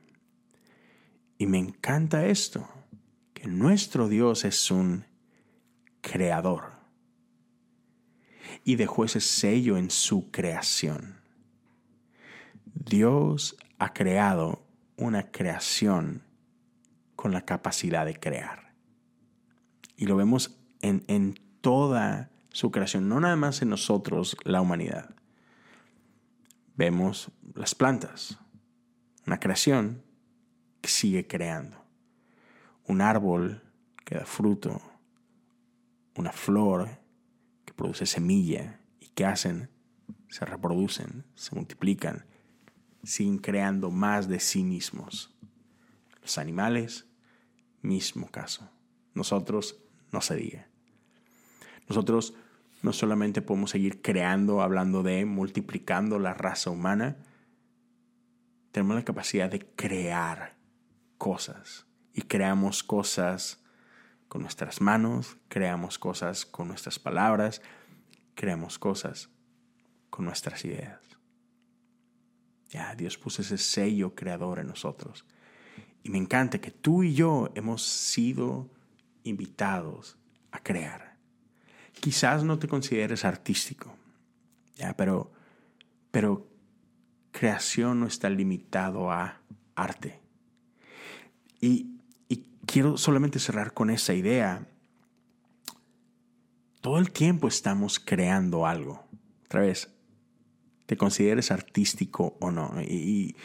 Y 1.38 1.46
me 1.46 1.60
encanta 1.60 2.26
esto, 2.26 2.67
que 3.36 3.48
nuestro 3.48 4.08
Dios 4.08 4.46
es 4.46 4.72
un 4.72 5.06
creador 6.02 6.76
y 8.67 8.75
dejó 8.75 9.06
ese 9.06 9.21
sello 9.21 9.77
en 9.77 9.89
su 9.89 10.30
creación. 10.30 11.21
Dios 12.65 13.56
ha 13.80 13.93
creado 13.93 14.62
una 14.97 15.32
creación 15.32 16.21
con 17.15 17.32
la 17.32 17.45
capacidad 17.45 18.06
de 18.06 18.19
crear. 18.19 18.73
Y 19.95 20.06
lo 20.06 20.17
vemos 20.17 20.60
en, 20.82 21.06
en 21.08 21.39
toda 21.62 22.30
su 22.49 22.69
creación, 22.69 23.08
no 23.08 23.21
nada 23.21 23.38
más 23.38 23.62
en 23.62 23.69
nosotros, 23.69 24.36
la 24.43 24.60
humanidad. 24.60 25.15
Vemos 26.75 27.32
las 27.56 27.73
plantas, 27.73 28.38
una 29.25 29.39
creación 29.39 30.03
que 30.82 30.89
sigue 30.89 31.25
creando. 31.25 31.77
Un 32.84 32.99
árbol 32.99 33.63
que 34.03 34.15
da 34.15 34.25
fruto, 34.25 34.82
una 36.15 36.34
flor 36.34 37.07
produce 37.77 38.05
semilla 38.05 38.81
y 38.99 39.07
que 39.09 39.23
hacen, 39.23 39.69
se 40.27 40.43
reproducen, 40.43 41.23
se 41.35 41.55
multiplican, 41.55 42.25
siguen 43.03 43.37
creando 43.37 43.89
más 43.91 44.27
de 44.27 44.41
sí 44.41 44.63
mismos. 44.63 45.33
Los 46.21 46.37
animales, 46.37 47.07
mismo 47.81 48.29
caso. 48.29 48.69
Nosotros, 49.13 49.79
no 50.11 50.19
se 50.19 50.35
diga. 50.35 50.67
Nosotros 51.87 52.33
no 52.81 52.91
solamente 52.91 53.41
podemos 53.41 53.71
seguir 53.71 54.01
creando, 54.01 54.61
hablando 54.61 55.03
de, 55.03 55.23
multiplicando 55.25 56.19
la 56.19 56.33
raza 56.33 56.69
humana, 56.69 57.17
tenemos 58.71 58.95
la 58.95 59.05
capacidad 59.05 59.49
de 59.49 59.65
crear 59.75 60.57
cosas. 61.17 61.85
Y 62.13 62.23
creamos 62.23 62.83
cosas 62.83 63.63
con 64.27 64.41
nuestras 64.41 64.81
manos, 64.81 65.37
creamos 65.47 65.97
cosas 65.97 66.45
con 66.45 66.67
nuestras 66.67 66.99
palabras, 66.99 67.61
creamos 68.35 68.77
cosas 68.77 69.29
con 70.09 70.25
nuestras 70.25 70.63
ideas. 70.65 71.01
Ya, 72.69 72.93
Dios 72.95 73.17
puso 73.17 73.41
ese 73.41 73.57
sello 73.57 74.13
creador 74.13 74.59
en 74.59 74.67
nosotros. 74.67 75.25
Y 76.03 76.09
me 76.09 76.17
encanta 76.17 76.59
que 76.59 76.71
tú 76.71 77.03
y 77.03 77.13
yo 77.13 77.49
hemos 77.55 77.83
sido 77.83 78.69
invitados 79.23 80.17
a 80.51 80.59
crear. 80.59 81.17
Quizás 81.99 82.43
no 82.43 82.59
te 82.59 82.67
consideres 82.67 83.25
artístico, 83.25 83.95
ya, 84.75 84.95
pero, 84.95 85.31
pero 86.11 86.47
creación 87.31 87.99
no 87.99 88.07
está 88.07 88.29
limitado 88.29 89.11
a 89.11 89.41
arte. 89.75 90.21
Y, 91.59 91.96
quiero 92.77 92.95
solamente 92.95 93.39
cerrar 93.39 93.73
con 93.73 93.89
esa 93.89 94.13
idea. 94.13 94.67
Todo 96.79 96.99
el 96.99 97.09
tiempo 97.09 97.47
estamos 97.47 97.99
creando 97.99 98.67
algo. 98.67 99.03
Otra 99.45 99.61
vez, 99.61 99.91
te 100.85 100.95
consideres 100.95 101.49
artístico 101.49 102.37
o 102.39 102.51
no. 102.51 102.79
Y, 102.87 103.35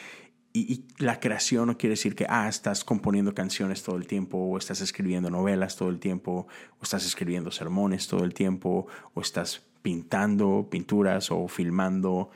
y, 0.53 0.85
la 0.99 1.19
creación 1.19 1.69
no 1.69 1.79
quiere 1.79 1.93
decir 1.93 2.15
que, 2.15 2.27
ah, 2.29 2.47
estás 2.47 2.85
componiendo 2.85 3.33
canciones 3.35 3.83
todo 3.83 3.97
el 3.97 4.07
tiempo, 4.07 4.37
o 4.37 4.59
estás 4.59 4.83
escribiendo 4.83 5.31
novelas 5.31 5.77
todo 5.77 5.89
el 5.89 5.99
tiempo, 5.99 6.47
o 6.79 6.83
estás 6.83 7.07
escribiendo 7.07 7.51
sermones 7.51 8.09
todo 8.09 8.25
el 8.25 8.35
tiempo, 8.35 8.87
o 9.15 9.21
estás 9.23 9.63
pintando 9.81 10.69
pinturas 10.71 11.31
o 11.31 11.49
filmando 11.49 12.29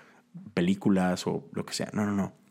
películas 0.54 1.26
o 1.26 1.46
lo 1.52 1.66
que 1.66 1.74
sea. 1.74 1.90
No, 1.92 2.06
no, 2.06 2.12
no. 2.12 2.45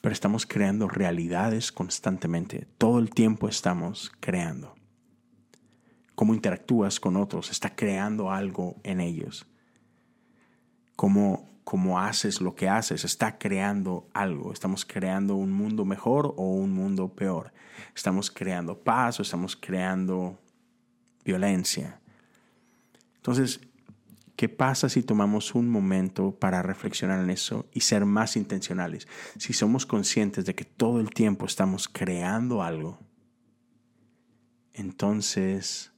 Pero 0.00 0.12
estamos 0.12 0.46
creando 0.46 0.88
realidades 0.88 1.72
constantemente. 1.72 2.66
Todo 2.78 2.98
el 2.98 3.10
tiempo 3.10 3.48
estamos 3.48 4.12
creando. 4.20 4.74
Cómo 6.14 6.34
interactúas 6.34 7.00
con 7.00 7.16
otros, 7.16 7.50
está 7.50 7.74
creando 7.74 8.30
algo 8.30 8.76
en 8.82 9.00
ellos. 9.00 9.46
Cómo, 10.96 11.48
cómo 11.64 11.98
haces 11.98 12.40
lo 12.40 12.54
que 12.54 12.68
haces, 12.68 13.04
está 13.04 13.38
creando 13.38 14.08
algo. 14.12 14.52
Estamos 14.52 14.84
creando 14.84 15.34
un 15.36 15.52
mundo 15.52 15.84
mejor 15.84 16.34
o 16.36 16.54
un 16.54 16.72
mundo 16.72 17.14
peor. 17.14 17.52
Estamos 17.94 18.30
creando 18.30 18.78
paz 18.78 19.18
o 19.18 19.22
estamos 19.22 19.56
creando 19.56 20.38
violencia. 21.24 22.00
Entonces, 23.16 23.60
¿Qué 24.40 24.48
pasa 24.48 24.88
si 24.88 25.02
tomamos 25.02 25.54
un 25.54 25.68
momento 25.68 26.34
para 26.34 26.62
reflexionar 26.62 27.20
en 27.20 27.28
eso 27.28 27.68
y 27.74 27.80
ser 27.80 28.06
más 28.06 28.36
intencionales? 28.36 29.06
Si 29.36 29.52
somos 29.52 29.84
conscientes 29.84 30.46
de 30.46 30.54
que 30.54 30.64
todo 30.64 30.98
el 30.98 31.10
tiempo 31.10 31.44
estamos 31.44 31.88
creando 31.88 32.62
algo, 32.62 32.98
entonces, 34.72 35.92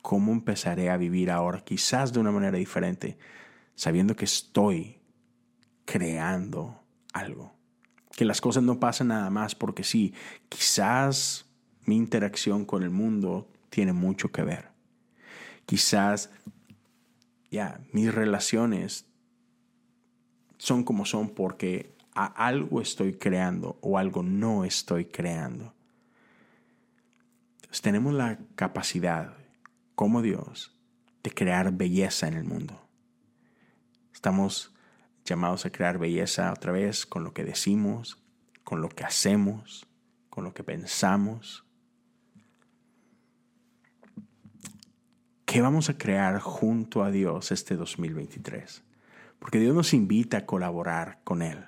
¿cómo 0.00 0.32
empezaré 0.32 0.88
a 0.88 0.96
vivir 0.96 1.30
ahora 1.30 1.62
quizás 1.62 2.14
de 2.14 2.20
una 2.20 2.32
manera 2.32 2.56
diferente, 2.56 3.18
sabiendo 3.74 4.16
que 4.16 4.24
estoy 4.24 5.02
creando 5.84 6.82
algo? 7.12 7.52
Que 8.16 8.24
las 8.24 8.40
cosas 8.40 8.62
no 8.62 8.80
pasan 8.80 9.08
nada 9.08 9.28
más 9.28 9.54
porque 9.54 9.84
sí, 9.84 10.14
quizás 10.48 11.44
mi 11.84 11.96
interacción 11.98 12.64
con 12.64 12.82
el 12.82 12.90
mundo 12.90 13.52
tiene 13.68 13.92
mucho 13.92 14.32
que 14.32 14.44
ver. 14.44 14.70
Quizás 15.66 16.30
ya, 17.50 17.80
mis 17.92 18.14
relaciones 18.14 19.06
son 20.58 20.84
como 20.84 21.04
son 21.04 21.30
porque 21.30 21.94
a 22.14 22.26
algo 22.26 22.80
estoy 22.80 23.14
creando 23.14 23.78
o 23.80 23.98
algo 23.98 24.22
no 24.22 24.64
estoy 24.64 25.06
creando. 25.06 25.74
tenemos 27.82 28.14
la 28.14 28.38
capacidad, 28.56 29.36
como 29.94 30.22
Dios, 30.22 30.76
de 31.22 31.30
crear 31.30 31.72
belleza 31.72 32.28
en 32.28 32.34
el 32.34 32.44
mundo. 32.44 32.80
Estamos 34.12 34.74
llamados 35.24 35.64
a 35.64 35.70
crear 35.70 35.98
belleza 35.98 36.52
otra 36.52 36.72
vez 36.72 37.06
con 37.06 37.24
lo 37.24 37.32
que 37.32 37.44
decimos, 37.44 38.22
con 38.64 38.82
lo 38.82 38.88
que 38.88 39.04
hacemos, 39.04 39.86
con 40.28 40.44
lo 40.44 40.52
que 40.52 40.64
pensamos, 40.64 41.64
¿Qué 45.50 45.60
vamos 45.60 45.90
a 45.90 45.98
crear 45.98 46.38
junto 46.38 47.02
a 47.02 47.10
Dios 47.10 47.50
este 47.50 47.74
2023? 47.74 48.84
Porque 49.40 49.58
Dios 49.58 49.74
nos 49.74 49.92
invita 49.92 50.36
a 50.36 50.46
colaborar 50.46 51.18
con 51.24 51.42
Él. 51.42 51.64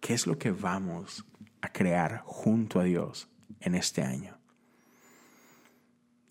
¿Qué 0.00 0.14
es 0.14 0.26
lo 0.26 0.36
que 0.36 0.50
vamos 0.50 1.24
a 1.60 1.68
crear 1.68 2.22
junto 2.24 2.80
a 2.80 2.82
Dios 2.82 3.30
en 3.60 3.76
este 3.76 4.02
año? 4.02 4.36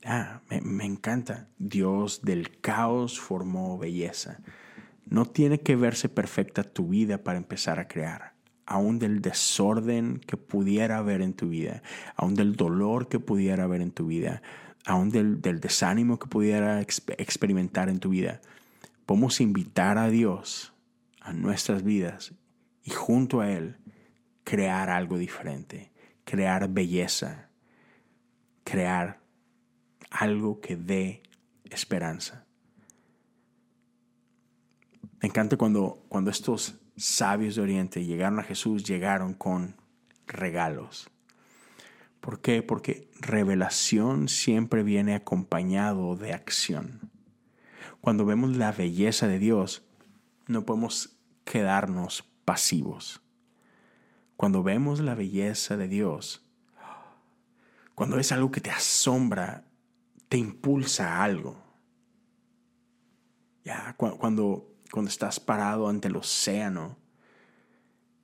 Ah, 0.03 0.41
me, 0.49 0.83
encanta. 0.83 1.47
Dios 1.57 2.21
del 2.21 2.59
caos 2.59 3.17
formó 3.17 3.77
belleza. 3.77 4.41
No 5.05 5.25
tiene 5.25 5.61
que 5.61 5.77
verse 5.77 6.09
perfecta 6.09 6.65
tu 6.65 6.89
vida 6.89 7.23
para 7.23 7.37
empezar 7.37 7.79
a 7.79 7.87
crear. 7.87 8.33
Aún 8.65 8.99
del 8.99 9.21
desorden 9.21 10.19
que 10.19 10.35
pudiera 10.35 10.97
haber 10.97 11.21
en 11.21 11.33
tu 11.33 11.47
vida, 11.47 11.81
aún 12.17 12.35
del 12.35 12.57
dolor 12.57 13.07
que 13.07 13.21
pudiera 13.21 13.63
haber 13.63 13.79
en 13.79 13.91
tu 13.91 14.07
vida, 14.07 14.43
aún 14.85 15.09
del, 15.09 15.41
desánimo 15.41 16.19
que 16.19 16.27
pudiera 16.27 16.81
experimentar 16.81 17.89
en 17.89 17.99
tu 17.99 18.09
vida, 18.09 18.41
podemos 19.05 19.41
invitar 19.41 19.97
a 19.97 20.09
Dios 20.09 20.73
a 21.21 21.33
nuestras 21.33 21.83
vidas 21.83 22.33
y 22.83 22.91
junto 22.91 23.41
a 23.41 23.51
Él 23.51 23.77
crear 24.43 24.89
algo 24.89 25.17
diferente, 25.17 25.91
crear 26.23 26.69
belleza, 26.69 27.49
crear 28.63 29.19
algo 30.09 30.59
que 30.59 30.75
dé 30.75 31.23
esperanza. 31.65 32.45
Me 35.21 35.27
encanta 35.27 35.57
cuando, 35.57 36.05
cuando 36.07 36.31
estos 36.31 36.79
sabios 36.95 37.55
de 37.55 37.61
Oriente 37.61 38.05
llegaron 38.05 38.39
a 38.39 38.43
Jesús, 38.43 38.83
llegaron 38.83 39.33
con 39.33 39.75
regalos. 40.27 41.09
¿Por 42.21 42.41
qué? 42.41 42.61
Porque 42.61 43.09
revelación 43.19 44.27
siempre 44.27 44.83
viene 44.83 45.15
acompañado 45.15 46.15
de 46.15 46.33
acción. 46.33 47.11
Cuando 48.01 48.25
vemos 48.25 48.55
la 48.57 48.71
belleza 48.71 49.27
de 49.27 49.39
Dios, 49.39 49.83
no 50.47 50.65
podemos 50.65 51.17
quedarnos 51.45 52.23
pasivos. 52.45 53.21
Cuando 54.35 54.63
vemos 54.63 54.99
la 54.99 55.15
belleza 55.15 55.77
de 55.77 55.87
Dios, 55.87 56.45
cuando 57.95 58.17
es 58.17 58.31
algo 58.31 58.51
que 58.51 58.61
te 58.61 58.71
asombra, 58.71 59.65
te 60.29 60.37
impulsa 60.37 61.17
a 61.17 61.23
algo. 61.23 61.61
Ya, 63.65 63.93
cuando, 63.97 64.73
cuando 64.91 65.09
estás 65.09 65.39
parado 65.39 65.89
ante 65.89 66.07
el 66.07 66.15
océano, 66.15 66.97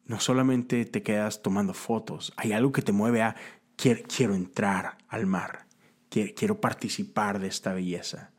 no 0.06 0.20
solamente 0.20 0.86
te 0.86 1.04
quedas 1.04 1.42
tomando 1.42 1.74
fotos, 1.74 2.32
hay 2.38 2.54
algo 2.54 2.72
que 2.72 2.82
te 2.82 2.94
mueve 2.94 3.22
a 3.22 3.36
quiero, 3.76 4.36
entrar 4.36 4.98
al 5.08 5.26
mar, 5.26 5.66
quiero, 6.10 6.60
participar 6.60 7.40
de 7.40 7.48
esta 7.48 7.74
belleza. 7.74 8.32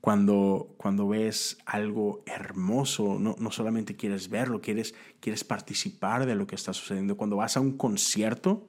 Cuando, 0.00 0.74
cuando 0.76 1.08
ves 1.08 1.58
algo 1.64 2.22
hermoso, 2.26 3.18
no, 3.18 3.36
no 3.38 3.50
solamente 3.50 3.96
quieres 3.96 4.28
verlo, 4.28 4.60
quieres, 4.60 4.94
quieres 5.20 5.44
participar 5.44 6.26
de 6.26 6.34
lo 6.34 6.46
que 6.46 6.56
está 6.56 6.74
sucediendo. 6.74 7.16
Cuando 7.16 7.36
vas 7.36 7.56
a 7.56 7.60
un 7.60 7.78
concierto, 7.78 8.68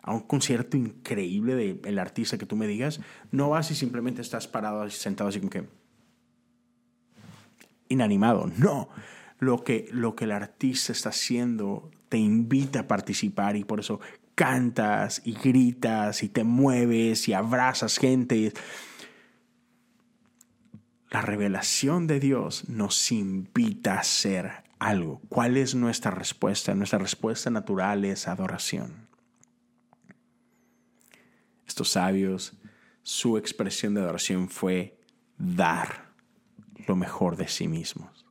a 0.00 0.12
un 0.12 0.20
concierto 0.20 0.78
increíble 0.78 1.54
del 1.54 1.80
el 1.84 1.98
artista 1.98 2.38
que 2.38 2.46
tú 2.46 2.56
me 2.56 2.66
digas, 2.66 3.00
no 3.30 3.50
vas 3.50 3.70
y 3.70 3.74
simplemente 3.74 4.22
estás 4.22 4.48
parado, 4.48 4.88
sentado 4.88 5.28
así 5.28 5.38
como 5.38 5.50
que 5.50 5.68
inanimado. 7.88 8.50
No, 8.56 8.88
lo 9.38 9.64
que, 9.64 9.88
lo 9.92 10.14
que 10.14 10.24
el 10.24 10.32
artista 10.32 10.92
está 10.92 11.10
haciendo 11.10 11.90
te 12.08 12.18
invita 12.18 12.80
a 12.80 12.88
participar 12.88 13.56
y 13.56 13.64
por 13.64 13.80
eso 13.80 14.00
cantas 14.34 15.22
y 15.24 15.32
gritas 15.32 16.22
y 16.22 16.28
te 16.28 16.44
mueves 16.44 17.28
y 17.28 17.32
abrazas 17.32 17.98
gente. 17.98 18.52
La 21.10 21.20
revelación 21.20 22.06
de 22.06 22.20
Dios 22.20 22.68
nos 22.68 23.12
invita 23.12 23.94
a 23.94 24.00
hacer 24.00 24.64
algo. 24.78 25.20
¿Cuál 25.28 25.56
es 25.56 25.74
nuestra 25.74 26.10
respuesta? 26.10 26.74
Nuestra 26.74 26.98
respuesta 26.98 27.50
natural 27.50 28.04
es 28.04 28.26
adoración. 28.26 29.08
Estos 31.66 31.90
sabios, 31.90 32.54
su 33.02 33.38
expresión 33.38 33.94
de 33.94 34.00
adoración 34.00 34.48
fue 34.48 34.98
dar 35.38 36.12
lo 36.86 36.96
mejor 36.96 37.36
de 37.36 37.48
sí 37.48 37.68
mismos. 37.68 38.26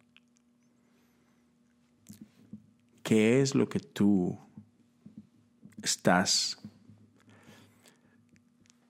¿Qué 3.01 3.41
es 3.41 3.55
lo 3.55 3.67
que 3.67 3.79
tú 3.79 4.39
estás 5.83 6.57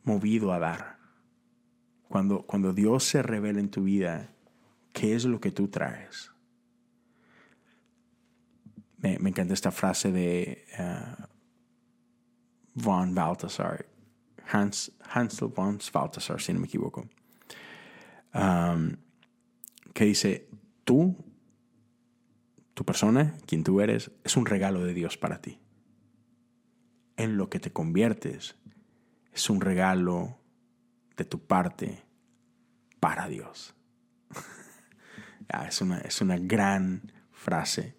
movido 0.04 0.54
a 0.54 0.60
dar? 0.60 0.98
Cuando, 2.08 2.44
cuando 2.44 2.74
Dios 2.74 3.04
se 3.04 3.24
revela 3.24 3.60
en 3.60 3.70
tu 3.70 3.84
vida, 3.84 4.30
¿qué 4.94 5.16
es 5.16 5.26
lo 5.26 5.40
que 5.40 5.52
tú 5.52 5.68
traes? 5.68 6.32
Me, 8.98 9.16
encanta 9.16 9.54
esta 9.54 9.72
frase 9.72 10.12
de 10.12 10.66
uh, 10.80 11.24
von 12.76 13.14
Balthasar, 13.14 13.86
Hans, 14.50 14.92
Hansel 15.14 15.50
von 15.50 15.80
Balthasar, 15.92 16.40
si 16.40 16.54
no 16.54 16.60
me 16.62 16.68
equivoco, 16.68 17.10
um, 18.34 18.96
que 19.94 20.06
dice, 20.06 20.48
tú 20.86 21.18
tu 22.74 22.86
persona, 22.86 23.36
quien 23.46 23.64
tú 23.64 23.82
eres, 23.82 24.12
es 24.24 24.38
un 24.38 24.46
regalo 24.46 24.84
de 24.84 24.94
Dios 24.94 25.18
para 25.18 25.42
ti. 25.42 25.60
En 27.18 27.38
lo 27.38 27.50
que 27.50 27.60
te 27.60 27.72
conviertes 27.72 28.56
es 29.32 29.50
un 29.50 29.62
regalo 29.62 30.40
de 31.16 31.26
tu 31.26 31.46
parte 31.46 32.04
para 33.00 33.28
Dios. 33.28 33.76
Ah, 35.50 35.68
es, 35.68 35.82
una, 35.82 36.00
es, 36.00 36.20
una, 36.22 36.38
gran 36.38 37.12
frase. 37.32 37.96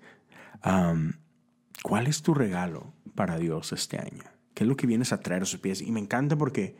¿Cuál 1.82 2.06
es 2.06 2.22
tu 2.22 2.34
regalo 2.34 2.94
para 3.14 3.36
Dios 3.38 3.72
este 3.72 3.98
año? 3.98 4.24
¿Qué 4.54 4.64
es 4.64 4.68
lo 4.68 4.76
que 4.76 4.88
vienes 4.88 5.12
a 5.12 5.20
traer 5.20 5.42
a 5.42 5.46
sus 5.46 5.60
pies? 5.60 5.82
Y 5.82 5.92
me 5.92 6.00
encanta 6.00 6.36
porque 6.36 6.76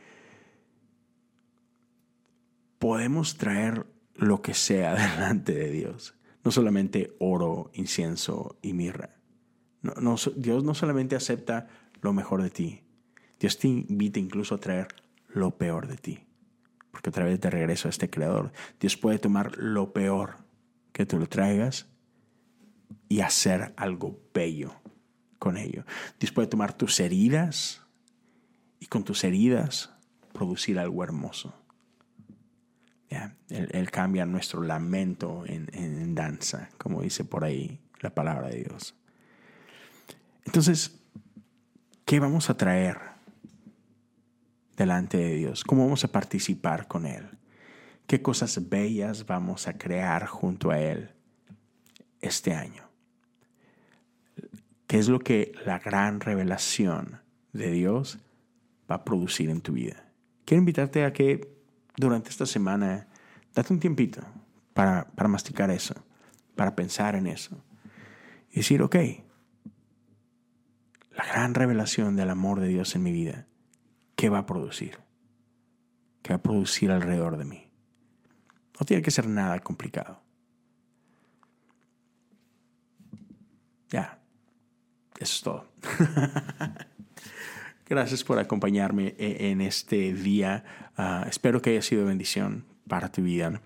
podemos 2.79 3.37
traer 3.37 3.87
lo 4.15 4.41
que 4.41 4.55
sea 4.55 4.95
delante 5.17 5.53
de 5.53 5.71
Dios 5.71 6.17
no 6.45 6.51
solamente 6.51 7.17
oro, 7.19 7.71
incienso 7.73 8.59
y 8.63 8.75
mirra. 8.75 9.17
Dios 10.37 10.65
no 10.65 10.75
solamente 10.75 11.17
acepta 11.17 11.69
lo 12.05 12.13
mejor 12.13 12.43
de 12.43 12.51
ti, 12.51 12.83
Dios 13.41 13.59
te 13.59 13.67
invita 13.67 14.21
incluso 14.21 14.55
a 14.55 14.61
traer 14.61 14.89
lo 15.29 15.57
peor 15.57 15.89
de 15.89 15.97
ti. 15.97 16.21
Porque 16.91 17.09
a 17.09 17.13
través 17.13 17.41
de 17.41 17.49
regreso 17.49 17.89
a 17.89 17.91
este 17.91 18.11
creador, 18.11 18.53
Dios 18.79 18.99
puede 18.99 19.19
tomar 19.19 19.57
lo 19.57 19.95
peor 19.95 20.37
que 20.93 21.07
tú 21.07 21.19
lo 21.19 21.27
traigas 21.27 21.87
y 23.09 23.21
hacer 23.21 23.73
algo 23.79 24.21
bello 24.35 24.75
con 25.39 25.57
ello. 25.57 25.87
Dios 26.21 26.31
puede 26.31 26.47
tomar 26.47 26.77
tus 26.77 27.01
heridas 27.01 27.83
y 28.81 28.87
con 28.87 29.03
tus 29.03 29.25
heridas 29.25 29.91
producir 30.35 30.79
algo 30.79 31.03
hermoso. 31.03 31.55
Él, 33.49 33.91
cambia 33.91 34.27
nuestro 34.27 34.63
lamento 34.63 35.45
en, 35.47 36.15
danza, 36.15 36.69
como 36.77 37.01
dice 37.01 37.25
por 37.25 37.45
ahí 37.45 37.81
la 38.01 38.11
palabra 38.11 38.49
de 38.49 38.65
Dios. 38.65 38.95
Entonces, 40.45 41.04
¿qué 42.05 42.21
vamos 42.21 42.51
a 42.51 42.57
traer 42.57 42.99
delante 44.77 45.17
de 45.17 45.35
Dios? 45.35 45.65
¿Cómo 45.65 45.85
vamos 45.85 46.05
a 46.05 46.13
participar 46.13 46.89
con 46.89 47.07
Él? 47.07 47.27
¿Qué 48.07 48.21
cosas 48.23 48.69
bellas 48.69 49.27
vamos 49.27 49.67
a 49.69 49.79
crear 49.79 50.27
junto 50.27 50.71
a 50.71 50.79
Él 50.79 51.11
este 52.21 52.55
año? 52.55 52.85
¿Qué 54.87 54.99
es 54.99 55.09
lo 55.09 55.19
que 55.19 55.53
la 55.65 55.79
gran 55.79 56.21
revelación 56.21 57.23
de 57.53 57.71
Dios 57.71 58.19
va 58.91 58.97
a 58.97 59.05
producir 59.05 59.49
en 59.49 59.63
tu 59.63 59.73
vida? 59.73 60.13
Quiero 60.45 60.61
invitarte 60.61 61.05
a 61.05 61.13
que 61.13 61.55
durante 61.97 62.29
esta 62.29 62.45
semana, 62.45 63.09
date 63.55 63.73
un 63.73 63.81
tiempito 63.81 64.21
para, 64.75 65.07
para 65.15 65.29
masticar 65.29 65.71
eso, 65.71 65.95
para 66.55 66.77
pensar 66.77 67.15
en 67.15 67.27
eso. 67.27 67.57
Y 68.51 68.57
decir, 68.57 68.83
ok, 68.83 68.97
la 71.17 71.25
gran 71.27 71.55
revelación 71.55 72.17
del 72.17 72.31
amor 72.31 72.61
de 72.61 72.69
Dios 72.69 72.95
en 72.95 73.03
mi 73.03 73.13
vida, 73.13 73.47
¿qué 74.17 74.29
va 74.29 74.39
a 74.39 74.47
producir? 74.47 74.99
¿Qué 76.23 76.33
va 76.33 76.37
a 76.37 76.43
producir 76.43 76.91
alrededor 76.91 77.37
de 77.37 77.45
mí? 77.45 77.71
No 78.79 78.87
tiene 78.87 79.03
que 79.03 79.11
ser 79.11 79.29
nada 79.29 79.61
complicado. 79.61 80.21
Ya, 83.91 84.19
eso 85.21 85.35
es 85.37 85.43
todo. 85.43 85.69
Gracias 87.87 88.25
por 88.25 88.39
acompañarme 88.39 89.15
e-, 89.19 89.51
en 89.51 89.61
este 89.61 90.13
día. 90.15 90.65
Ah, 90.97 91.27
espero 91.29 91.61
que 91.63 91.71
haya 91.71 91.83
sido 91.83 92.07
bendición 92.07 92.65
para 92.89 93.13
tu 93.13 93.23
vida. 93.23 93.61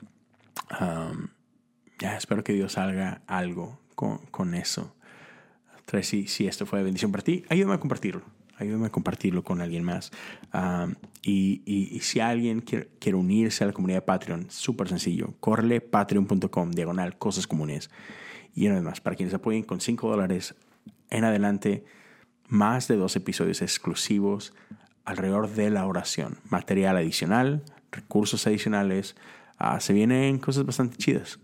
ya, 1.99 2.17
espero 2.17 2.45
que 2.45 2.53
Dios 2.53 2.77
haga 2.79 3.23
algo 3.27 3.81
con, 3.95 4.55
eso. 4.55 4.95
Entonces, 5.89 6.07
si, 6.07 6.27
si, 6.27 6.47
esto 6.47 6.67
fue 6.67 6.81
de 6.81 6.85
bendición 6.85 7.11
para 7.11 7.25
ti, 7.25 7.45
ayúdame 7.49 7.77
a 7.77 7.81
compartirlo. 7.81 8.21
Ayúdame 8.59 8.89
a 8.89 8.91
compartirlo 8.91 9.43
con 9.43 9.63
alguien 9.63 9.85
más. 9.85 10.11
y, 11.23 11.63
y, 11.65 12.01
si 12.01 12.21
alguien 12.21 12.61
quiere, 12.61 12.91
quiere, 12.99 13.17
unirse 13.17 13.65
a 13.65 13.69
la 13.69 13.73
comunidad 13.73 13.99
de 13.99 14.03
Patreon, 14.03 14.51
súper 14.51 14.89
sencillo. 14.89 15.33
Corre 15.41 15.81
patreon.com, 15.81 16.73
diagonal, 16.73 17.17
cosas 17.17 17.47
comunes. 17.47 17.89
Y 18.55 18.67
además, 18.67 19.01
para 19.01 19.17
quienes 19.17 19.33
apoyen 19.33 19.63
con 19.63 19.81
5 19.81 20.11
dólares 20.11 20.57
en 21.09 21.25
adelante, 21.25 21.85
más 22.49 22.87
de 22.87 22.97
dos 22.97 23.17
episodios 23.17 23.63
exclusivos 23.63 24.53
alrededor 25.07 25.49
de 25.49 25.71
la 25.71 25.87
oración, 25.87 26.39
material 26.51 26.99
adicional, 26.99 27.63
recursos 27.91 28.47
adicionales. 28.47 29.17
Ah, 29.57 29.81
se 29.81 29.95
vienen 29.95 30.39
cosas 30.39 30.67
bastante 30.67 30.99
chidas. 30.99 31.39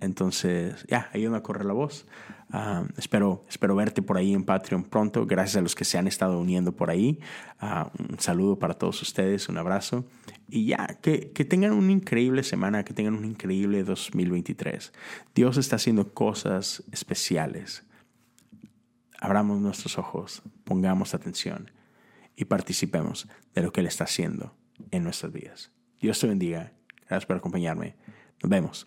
Entonces, 0.00 0.84
ya, 0.88 1.10
ayúdame 1.12 1.38
a 1.38 1.42
correr 1.42 1.64
la 1.64 1.72
voz. 1.72 2.06
Ah, 2.50 2.84
espero, 2.96 3.44
espero 3.48 3.76
verte 3.76 4.02
por 4.02 4.16
ahí 4.16 4.34
en 4.34 4.44
Patreon 4.44 4.84
pronto. 4.84 5.26
Gracias 5.26 5.56
a 5.56 5.60
los 5.60 5.74
que 5.74 5.84
se 5.84 5.98
han 5.98 6.06
estado 6.06 6.40
uniendo 6.40 6.72
por 6.72 6.90
ahí. 6.90 7.20
Ah, 7.58 7.90
un 7.98 8.18
saludo 8.18 8.58
para 8.58 8.74
todos 8.74 9.00
ustedes, 9.02 9.48
un 9.48 9.58
abrazo. 9.58 10.04
Y 10.48 10.66
ya, 10.66 10.98
que, 11.00 11.30
que 11.32 11.44
tengan 11.44 11.72
una 11.72 11.92
increíble 11.92 12.42
semana, 12.42 12.84
que 12.84 12.94
tengan 12.94 13.14
un 13.14 13.24
increíble 13.24 13.84
2023. 13.84 14.92
Dios 15.34 15.56
está 15.58 15.76
haciendo 15.76 16.12
cosas 16.12 16.82
especiales 16.90 17.84
abramos 19.20 19.60
nuestros 19.60 19.98
ojos, 19.98 20.42
pongamos 20.64 21.14
atención 21.14 21.70
y 22.36 22.46
participemos 22.46 23.28
de 23.54 23.62
lo 23.62 23.72
que 23.72 23.80
Él 23.80 23.86
está 23.86 24.04
haciendo 24.04 24.56
en 24.90 25.04
nuestras 25.04 25.32
vidas. 25.32 25.70
Dios 26.00 26.18
te 26.18 26.26
bendiga. 26.26 26.72
Gracias 27.00 27.26
por 27.26 27.36
acompañarme. 27.36 27.96
Nos 28.42 28.50
vemos 28.50 28.86